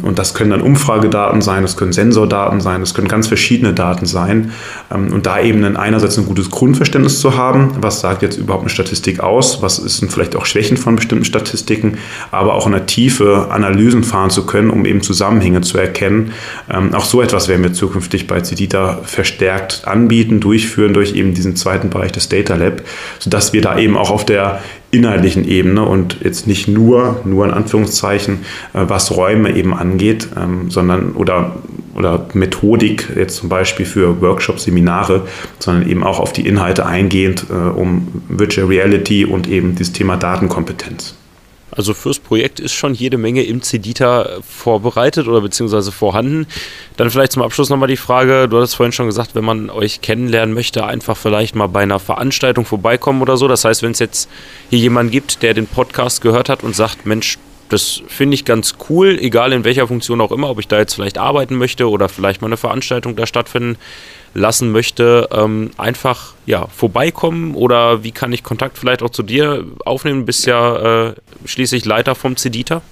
und 0.03 0.19
das 0.19 0.33
können 0.35 0.51
dann 0.51 0.63
Umfragedaten 0.63 1.43
sein, 1.43 1.63
das 1.63 1.77
können 1.77 1.93
Sensordaten 1.93 2.61
sein, 2.61 2.81
das 2.81 2.95
können 2.95 3.09
ganz 3.09 3.29
verschiedene 3.29 3.75
Daten 3.75 4.07
sein. 4.07 4.53
Ähm, 4.93 5.13
und 5.13 5.27
da 5.27 5.41
eben 5.41 5.77
einerseits 5.77 6.17
ein 6.19 6.27
gutes 6.27 6.51
Grundverständnis 6.51 7.21
zu 7.21 7.37
haben, 7.37 7.73
was 7.81 8.01
sagt 8.01 8.23
jetzt 8.23 8.39
überhaupt 8.39 8.63
eine 8.63 8.71
Statistik 8.71 9.21
aus, 9.21 9.63
was 9.63 9.77
sind 9.77 10.11
vielleicht 10.13 10.35
auch 10.37 10.47
Schwächen 10.47 10.77
von 10.77 10.97
bestimmten 10.97 11.25
Statistiken, 11.25 11.99
aber 12.31 12.55
auch 12.55 12.67
in 12.67 12.73
der 12.73 12.87
Tiefe 12.87 13.49
Analysen 13.51 14.03
fahren 14.03 14.31
zu 14.31 14.47
können, 14.47 14.71
um 14.71 14.87
eben 14.87 15.03
Zusammenhänge 15.03 15.61
zu 15.61 15.79
erkennen. 15.79 16.33
Ähm, 16.71 16.95
auch 16.95 17.05
so 17.05 17.21
etwas 17.21 17.49
werden 17.49 17.63
wir 17.63 17.73
zukünftig 17.73 18.27
bei 18.27 18.43
CIDITA 18.43 19.01
verstärkt 19.05 19.83
anbieten, 19.87 20.41
durchführen 20.41 20.95
durch 20.95 21.15
eben 21.15 21.35
diesen 21.35 21.57
zweiten 21.57 21.91
Bereich 21.91 22.13
des 22.13 22.29
Data 22.29 22.55
Lab, 22.55 22.83
sodass 23.19 23.53
wir 23.53 23.61
da 23.61 23.79
eben 23.79 23.97
auch 23.97 24.11
auf 24.11 24.25
der 24.25 24.61
inhaltlichen 24.91 25.47
Ebene 25.47 25.85
und 25.85 26.19
jetzt 26.23 26.47
nicht 26.47 26.67
nur, 26.67 27.21
nur 27.25 27.45
in 27.45 27.53
Anführungszeichen, 27.53 28.41
äh, 28.73 28.85
was 28.89 29.17
Räume 29.17 29.55
eben 29.55 29.73
angeht, 29.73 30.29
ähm, 30.37 30.71
sondern 30.71 31.13
oder, 31.13 31.57
oder 31.95 32.27
Methodik 32.35 33.09
jetzt 33.17 33.37
zum 33.37 33.49
Beispiel 33.49 33.87
für 33.87 34.21
Workshops, 34.21 34.65
Seminare, 34.65 35.27
sondern 35.59 35.89
eben 35.89 36.03
auch 36.03 36.19
auf 36.19 36.33
die 36.33 36.47
Inhalte 36.47 36.87
eingehend 36.87 37.47
äh, 37.51 37.55
um 37.55 38.09
Virtual 38.29 38.67
Reality 38.67 39.25
und 39.25 39.49
eben 39.49 39.77
das 39.77 39.93
Thema 39.93 40.17
Datenkompetenz. 40.17 41.15
Also 41.71 41.95
fürs 41.95 42.19
Projekt 42.19 42.61
ist 42.61 42.73
schon 42.73 42.95
jede 42.95 43.19
Menge 43.19 43.43
im 43.43 43.63
CEDITA 43.63 44.41
vorbereitet 44.43 45.29
oder 45.29 45.41
beziehungsweise 45.41 45.93
vorhanden. 45.93 46.47
Dann 46.97 47.11
vielleicht 47.11 47.33
zum 47.33 47.43
Abschluss 47.43 47.71
nochmal 47.71 47.89
die 47.89 47.97
Frage, 47.97 48.49
du 48.49 48.57
hattest 48.57 48.77
vorhin 48.77 48.93
schon 48.93 49.07
gesagt, 49.07 49.35
wenn 49.35 49.45
man 49.45 49.71
euch 49.71 50.01
kennenlernen 50.01 50.55
möchte, 50.55 50.85
einfach 50.85 51.17
vielleicht 51.17 51.55
mal 51.55 51.69
bei 51.69 51.83
einer 51.83 51.99
Veranstaltung 51.99 52.65
vorbeikommen 52.65 53.23
oder 53.23 53.37
so. 53.37 53.49
Das 53.49 53.65
heißt, 53.65 53.83
wenn 53.83 53.93
es 53.93 53.99
jetzt 53.99 54.29
hier 54.69 54.79
jemanden 54.79 55.13
gibt, 55.13 55.43
der 55.43 55.55
den 55.55 55.67
Podcast 55.67 56.21
gehört 56.21 56.49
hat 56.49 56.63
und 56.63 56.75
sagt, 56.75 57.07
Mensch, 57.07 57.39
das 57.69 58.03
finde 58.09 58.35
ich 58.35 58.45
ganz 58.45 58.75
cool, 58.89 59.17
egal 59.21 59.53
in 59.53 59.63
welcher 59.65 59.87
Funktion 59.87 60.21
auch 60.21 60.33
immer, 60.33 60.51
ob 60.51 60.59
ich 60.59 60.67
da 60.67 60.79
jetzt 60.79 60.95
vielleicht 60.95 61.19
arbeiten 61.19 61.55
möchte 61.55 61.89
oder 61.89 62.09
vielleicht 62.09 62.43
mal 62.43 62.49
eine 62.49 62.57
Veranstaltung 62.57 63.15
da 63.15 63.27
stattfinden 63.27 63.77
lassen 64.35 64.73
möchte, 64.73 65.29
ähm, 65.33 65.71
einfach 65.77 66.35
ja, 66.47 66.67
vorbeikommen 66.69 67.55
oder 67.55 68.05
wie 68.05 68.13
kann 68.13 68.33
ich 68.33 68.43
Kontakt 68.43 68.79
vielleicht 68.79 69.03
auch 69.03 69.11
zu 69.11 69.23
dir 69.23 69.65
aufnehmen? 69.85 70.21
Du 70.21 70.27
bist 70.27 70.47
ja 70.47 71.09
äh, 71.09 71.15
schließlich 71.45 71.85
Leiter 71.85 72.15
vom 72.15 72.37
Cedita. 72.37 72.83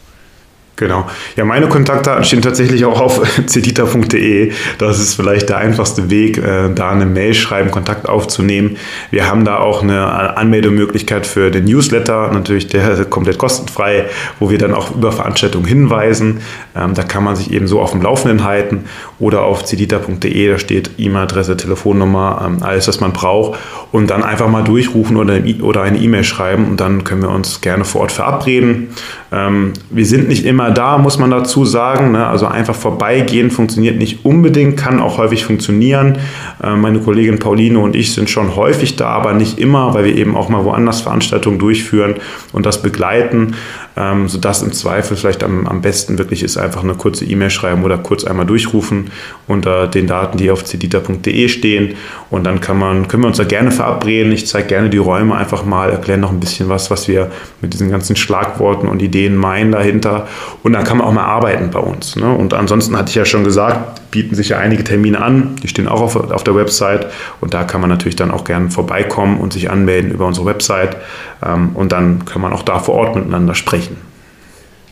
Genau. 0.78 1.08
Ja, 1.34 1.44
meine 1.44 1.68
Kontaktdaten 1.68 2.22
stehen 2.22 2.40
tatsächlich 2.40 2.84
auch 2.84 3.00
auf 3.00 3.20
cedita.de. 3.46 4.52
Das 4.78 5.00
ist 5.00 5.14
vielleicht 5.14 5.48
der 5.48 5.58
einfachste 5.58 6.08
Weg, 6.08 6.38
äh, 6.38 6.72
da 6.72 6.90
eine 6.90 7.04
Mail 7.04 7.34
schreiben, 7.34 7.72
Kontakt 7.72 8.08
aufzunehmen. 8.08 8.76
Wir 9.10 9.28
haben 9.28 9.44
da 9.44 9.58
auch 9.58 9.82
eine 9.82 10.36
Anmeldemöglichkeit 10.36 11.26
für 11.26 11.50
den 11.50 11.64
Newsletter, 11.64 12.30
natürlich 12.32 12.68
der 12.68 13.04
komplett 13.06 13.38
kostenfrei, 13.38 14.04
wo 14.38 14.50
wir 14.50 14.58
dann 14.58 14.72
auch 14.72 14.94
über 14.94 15.10
Veranstaltungen 15.10 15.66
hinweisen. 15.66 16.42
Ähm, 16.76 16.94
da 16.94 17.02
kann 17.02 17.24
man 17.24 17.34
sich 17.34 17.52
eben 17.52 17.66
so 17.66 17.80
auf 17.80 17.90
dem 17.90 18.02
Laufenden 18.02 18.44
halten 18.44 18.84
oder 19.18 19.42
auf 19.42 19.64
cedita.de, 19.64 20.48
da 20.48 20.58
steht 20.60 20.92
E-Mail-Adresse, 20.96 21.56
Telefonnummer, 21.56 22.40
ähm, 22.46 22.62
alles, 22.62 22.86
was 22.86 23.00
man 23.00 23.12
braucht. 23.12 23.58
Und 23.90 24.10
dann 24.10 24.22
einfach 24.22 24.48
mal 24.48 24.62
durchrufen 24.62 25.16
oder 25.16 25.82
eine 25.82 25.98
E-Mail 25.98 26.22
schreiben 26.22 26.66
und 26.66 26.78
dann 26.78 27.04
können 27.04 27.22
wir 27.22 27.30
uns 27.30 27.62
gerne 27.62 27.84
vor 27.84 28.02
Ort 28.02 28.12
verabreden. 28.12 28.90
Ähm, 29.32 29.72
wir 29.90 30.06
sind 30.06 30.28
nicht 30.28 30.44
immer 30.44 30.67
da, 30.72 30.98
muss 30.98 31.18
man 31.18 31.30
dazu 31.30 31.64
sagen. 31.64 32.12
Ne? 32.12 32.26
Also 32.26 32.46
einfach 32.46 32.74
vorbeigehen 32.74 33.50
funktioniert 33.50 33.98
nicht 33.98 34.24
unbedingt, 34.24 34.76
kann 34.76 35.00
auch 35.00 35.18
häufig 35.18 35.44
funktionieren. 35.44 36.18
Äh, 36.62 36.74
meine 36.76 37.00
Kollegin 37.00 37.38
Pauline 37.38 37.78
und 37.78 37.96
ich 37.96 38.14
sind 38.14 38.30
schon 38.30 38.56
häufig 38.56 38.96
da, 38.96 39.08
aber 39.08 39.32
nicht 39.32 39.58
immer, 39.58 39.94
weil 39.94 40.04
wir 40.04 40.16
eben 40.16 40.36
auch 40.36 40.48
mal 40.48 40.64
woanders 40.64 41.00
Veranstaltungen 41.00 41.58
durchführen 41.58 42.16
und 42.52 42.66
das 42.66 42.82
begleiten, 42.82 43.54
ähm, 43.96 44.28
sodass 44.28 44.62
im 44.62 44.72
Zweifel 44.72 45.16
vielleicht 45.16 45.42
am, 45.42 45.66
am 45.66 45.82
besten 45.82 46.18
wirklich 46.18 46.42
ist, 46.42 46.56
einfach 46.56 46.82
eine 46.82 46.94
kurze 46.94 47.24
E-Mail 47.24 47.50
schreiben 47.50 47.84
oder 47.84 47.98
kurz 47.98 48.24
einmal 48.24 48.46
durchrufen 48.46 49.10
unter 49.46 49.86
den 49.86 50.06
Daten, 50.06 50.38
die 50.38 50.50
auf 50.50 50.64
cedita.de 50.64 51.48
stehen. 51.48 51.94
Und 52.30 52.44
dann 52.44 52.60
kann 52.60 52.78
man, 52.78 53.08
können 53.08 53.22
wir 53.22 53.28
uns 53.28 53.38
da 53.38 53.44
gerne 53.44 53.70
verabreden. 53.70 54.32
Ich 54.32 54.46
zeige 54.46 54.68
gerne 54.68 54.90
die 54.90 54.98
Räume 54.98 55.34
einfach 55.34 55.64
mal, 55.64 55.90
erkläre 55.90 56.18
noch 56.18 56.30
ein 56.30 56.40
bisschen 56.40 56.68
was, 56.68 56.90
was 56.90 57.08
wir 57.08 57.30
mit 57.60 57.72
diesen 57.72 57.90
ganzen 57.90 58.16
Schlagworten 58.16 58.86
und 58.86 59.02
Ideen 59.02 59.36
meinen 59.36 59.72
dahinter. 59.72 60.28
Und 60.62 60.72
dann 60.72 60.84
kann 60.84 60.98
man 60.98 61.06
auch 61.06 61.12
mal 61.12 61.24
arbeiten 61.24 61.70
bei 61.70 61.78
uns. 61.78 62.16
Ne? 62.16 62.30
Und 62.30 62.54
ansonsten 62.54 62.96
hatte 62.96 63.10
ich 63.10 63.14
ja 63.14 63.24
schon 63.24 63.44
gesagt, 63.44 64.10
bieten 64.10 64.34
sich 64.34 64.50
ja 64.50 64.58
einige 64.58 64.84
Termine 64.84 65.20
an. 65.20 65.56
Die 65.62 65.68
stehen 65.68 65.88
auch 65.88 66.00
auf, 66.00 66.16
auf 66.16 66.44
der 66.44 66.54
Website. 66.54 67.06
Und 67.40 67.54
da 67.54 67.64
kann 67.64 67.80
man 67.80 67.90
natürlich 67.90 68.16
dann 68.16 68.30
auch 68.30 68.44
gerne 68.44 68.70
vorbeikommen 68.70 69.38
und 69.38 69.52
sich 69.52 69.70
anmelden 69.70 70.10
über 70.10 70.26
unsere 70.26 70.46
Website. 70.46 70.96
Ähm, 71.44 71.70
und 71.74 71.92
dann 71.92 72.24
kann 72.24 72.42
man 72.42 72.52
auch 72.52 72.62
da 72.62 72.78
vor 72.78 72.94
Ort 72.94 73.16
miteinander 73.16 73.54
sprechen. 73.54 73.96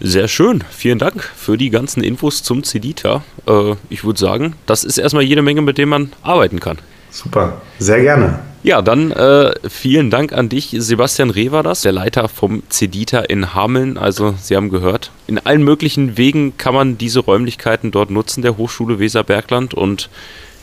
Sehr 0.00 0.28
schön. 0.28 0.62
Vielen 0.70 0.98
Dank 0.98 1.22
für 1.36 1.56
die 1.56 1.70
ganzen 1.70 2.02
Infos 2.04 2.42
zum 2.42 2.62
Cedita. 2.62 3.22
Äh, 3.48 3.74
ich 3.88 4.04
würde 4.04 4.18
sagen, 4.18 4.54
das 4.66 4.84
ist 4.84 4.98
erstmal 4.98 5.24
jede 5.24 5.42
Menge, 5.42 5.62
mit 5.62 5.78
dem 5.78 5.88
man 5.88 6.12
arbeiten 6.22 6.60
kann. 6.60 6.78
Super, 7.10 7.60
sehr 7.78 8.00
gerne. 8.00 8.38
Ja, 8.62 8.82
dann 8.82 9.12
äh, 9.12 9.52
vielen 9.68 10.10
Dank 10.10 10.32
an 10.32 10.48
dich. 10.48 10.74
Sebastian 10.76 11.30
Reh 11.30 11.52
war 11.52 11.62
das, 11.62 11.82
der 11.82 11.92
Leiter 11.92 12.28
vom 12.28 12.64
Cedita 12.68 13.20
in 13.20 13.54
Hameln. 13.54 13.96
Also, 13.96 14.34
Sie 14.40 14.56
haben 14.56 14.70
gehört, 14.70 15.12
in 15.28 15.38
allen 15.38 15.62
möglichen 15.62 16.16
Wegen 16.16 16.56
kann 16.56 16.74
man 16.74 16.98
diese 16.98 17.20
Räumlichkeiten 17.20 17.92
dort 17.92 18.10
nutzen, 18.10 18.42
der 18.42 18.56
Hochschule 18.56 18.98
Weserbergland. 18.98 19.72
Und 19.72 20.10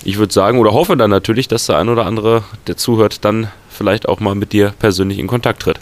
ich 0.03 0.17
würde 0.17 0.33
sagen 0.33 0.59
oder 0.59 0.73
hoffe 0.73 0.97
dann 0.97 1.11
natürlich, 1.11 1.47
dass 1.47 1.67
der 1.67 1.77
ein 1.77 1.87
oder 1.87 2.05
andere, 2.05 2.43
der 2.67 2.75
zuhört, 2.75 3.23
dann 3.23 3.47
vielleicht 3.69 4.09
auch 4.09 4.19
mal 4.19 4.35
mit 4.35 4.51
dir 4.51 4.73
persönlich 4.79 5.17
in 5.17 5.27
Kontakt 5.27 5.61
tritt. 5.61 5.79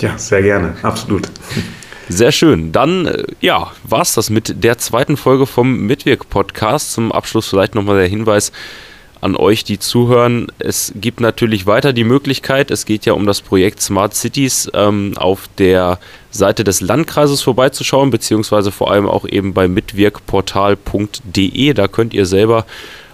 Ja, 0.00 0.18
sehr 0.18 0.42
gerne, 0.42 0.74
absolut. 0.82 1.28
Sehr 2.08 2.32
schön. 2.32 2.72
Dann, 2.72 3.06
äh, 3.06 3.24
ja, 3.40 3.72
war 3.84 4.02
es 4.02 4.14
das 4.14 4.30
mit 4.30 4.64
der 4.64 4.78
zweiten 4.78 5.16
Folge 5.16 5.46
vom 5.46 5.86
Mitwirk-Podcast. 5.86 6.92
Zum 6.92 7.12
Abschluss 7.12 7.48
vielleicht 7.48 7.74
nochmal 7.74 7.98
der 7.98 8.08
Hinweis, 8.08 8.52
an 9.26 9.36
euch, 9.36 9.64
die 9.64 9.78
zuhören. 9.78 10.46
Es 10.58 10.92
gibt 10.94 11.20
natürlich 11.20 11.66
weiter 11.66 11.92
die 11.92 12.04
Möglichkeit, 12.04 12.70
es 12.70 12.86
geht 12.86 13.04
ja 13.04 13.12
um 13.12 13.26
das 13.26 13.42
Projekt 13.42 13.82
Smart 13.82 14.14
Cities, 14.14 14.70
ähm, 14.72 15.14
auf 15.16 15.50
der 15.58 15.98
Seite 16.30 16.62
des 16.62 16.80
Landkreises 16.80 17.42
vorbeizuschauen, 17.42 18.10
beziehungsweise 18.10 18.70
vor 18.70 18.88
allem 18.90 19.08
auch 19.08 19.26
eben 19.28 19.52
bei 19.52 19.66
mitwirkportal.de. 19.66 21.72
Da 21.74 21.88
könnt 21.88 22.14
ihr 22.14 22.24
selber 22.24 22.66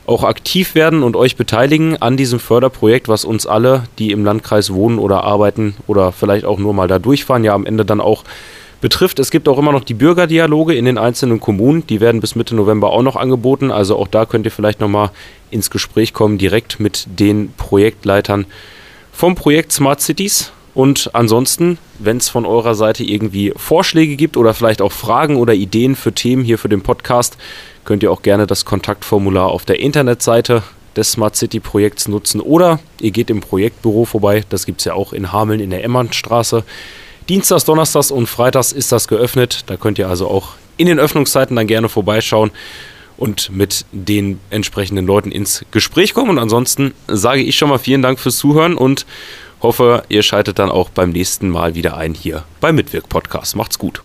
auch 0.04 0.24
aktiv 0.24 0.74
werden 0.74 1.02
und 1.02 1.16
euch 1.16 1.36
beteiligen 1.36 1.96
an 2.02 2.18
diesem 2.18 2.40
Förderprojekt, 2.40 3.08
was 3.08 3.24
uns 3.24 3.46
alle, 3.46 3.84
die 3.98 4.10
im 4.10 4.24
Landkreis 4.24 4.72
wohnen 4.72 4.98
oder 4.98 5.24
arbeiten 5.24 5.76
oder 5.86 6.12
vielleicht 6.12 6.44
auch 6.44 6.58
nur 6.58 6.74
mal 6.74 6.88
da 6.88 6.98
durchfahren, 6.98 7.44
ja 7.44 7.54
am 7.54 7.64
Ende 7.64 7.86
dann 7.86 8.02
auch 8.02 8.24
betrifft. 8.82 9.18
Es 9.18 9.30
gibt 9.30 9.48
auch 9.48 9.56
immer 9.56 9.72
noch 9.72 9.84
die 9.84 9.94
Bürgerdialoge 9.94 10.74
in 10.74 10.84
den 10.84 10.98
einzelnen 10.98 11.40
Kommunen. 11.40 11.86
Die 11.86 12.00
werden 12.00 12.20
bis 12.20 12.34
Mitte 12.34 12.54
November 12.54 12.90
auch 12.90 13.00
noch 13.00 13.16
angeboten. 13.16 13.70
Also 13.70 13.96
auch 13.96 14.08
da 14.08 14.26
könnt 14.26 14.44
ihr 14.44 14.52
vielleicht 14.52 14.80
nochmal 14.80 15.10
ins 15.50 15.70
Gespräch 15.70 16.12
kommen, 16.12 16.36
direkt 16.36 16.80
mit 16.80 17.06
den 17.06 17.54
Projektleitern 17.56 18.44
vom 19.10 19.34
Projekt 19.34 19.72
Smart 19.72 20.02
Cities. 20.02 20.52
Und 20.74 21.10
ansonsten, 21.14 21.78
wenn 21.98 22.16
es 22.16 22.28
von 22.28 22.44
eurer 22.44 22.74
Seite 22.74 23.04
irgendwie 23.04 23.52
Vorschläge 23.56 24.16
gibt 24.16 24.36
oder 24.36 24.52
vielleicht 24.52 24.82
auch 24.82 24.92
Fragen 24.92 25.36
oder 25.36 25.54
Ideen 25.54 25.96
für 25.96 26.12
Themen 26.12 26.44
hier 26.44 26.58
für 26.58 26.68
den 26.68 26.82
Podcast, 26.82 27.36
könnt 27.84 28.02
ihr 28.02 28.10
auch 28.10 28.22
gerne 28.22 28.46
das 28.46 28.64
Kontaktformular 28.64 29.48
auf 29.48 29.64
der 29.64 29.80
Internetseite 29.80 30.62
des 30.96 31.12
Smart 31.12 31.36
City 31.36 31.60
Projekts 31.60 32.08
nutzen 32.08 32.40
oder 32.40 32.80
ihr 33.00 33.12
geht 33.12 33.30
im 33.30 33.40
Projektbüro 33.40 34.04
vorbei. 34.04 34.44
Das 34.48 34.66
gibt 34.66 34.80
es 34.80 34.86
ja 34.86 34.94
auch 34.94 35.12
in 35.12 35.32
Hameln 35.32 35.60
in 35.60 35.70
der 35.70 35.84
Emmernstraße. 35.84 36.64
Dienstags, 37.28 37.64
Donnerstags 37.64 38.10
und 38.10 38.26
Freitags 38.26 38.72
ist 38.72 38.92
das 38.92 39.08
geöffnet. 39.08 39.64
Da 39.66 39.76
könnt 39.76 39.98
ihr 39.98 40.08
also 40.08 40.28
auch 40.28 40.54
in 40.76 40.86
den 40.86 40.98
Öffnungszeiten 40.98 41.56
dann 41.56 41.66
gerne 41.66 41.88
vorbeischauen 41.88 42.50
und 43.16 43.50
mit 43.50 43.84
den 43.92 44.40
entsprechenden 44.50 45.06
Leuten 45.06 45.30
ins 45.30 45.64
Gespräch 45.70 46.14
kommen. 46.14 46.30
Und 46.30 46.38
ansonsten 46.38 46.92
sage 47.06 47.42
ich 47.42 47.56
schon 47.56 47.68
mal 47.68 47.78
vielen 47.78 48.02
Dank 48.02 48.18
fürs 48.18 48.36
Zuhören 48.36 48.74
und 48.74 49.06
hoffe, 49.62 50.02
ihr 50.08 50.22
schaltet 50.22 50.58
dann 50.58 50.70
auch 50.70 50.88
beim 50.88 51.10
nächsten 51.10 51.48
Mal 51.48 51.74
wieder 51.74 51.96
ein 51.96 52.14
hier 52.14 52.44
beim 52.60 52.74
Mitwirk 52.74 53.08
Podcast. 53.08 53.54
Macht's 53.56 53.78
gut. 53.78 54.02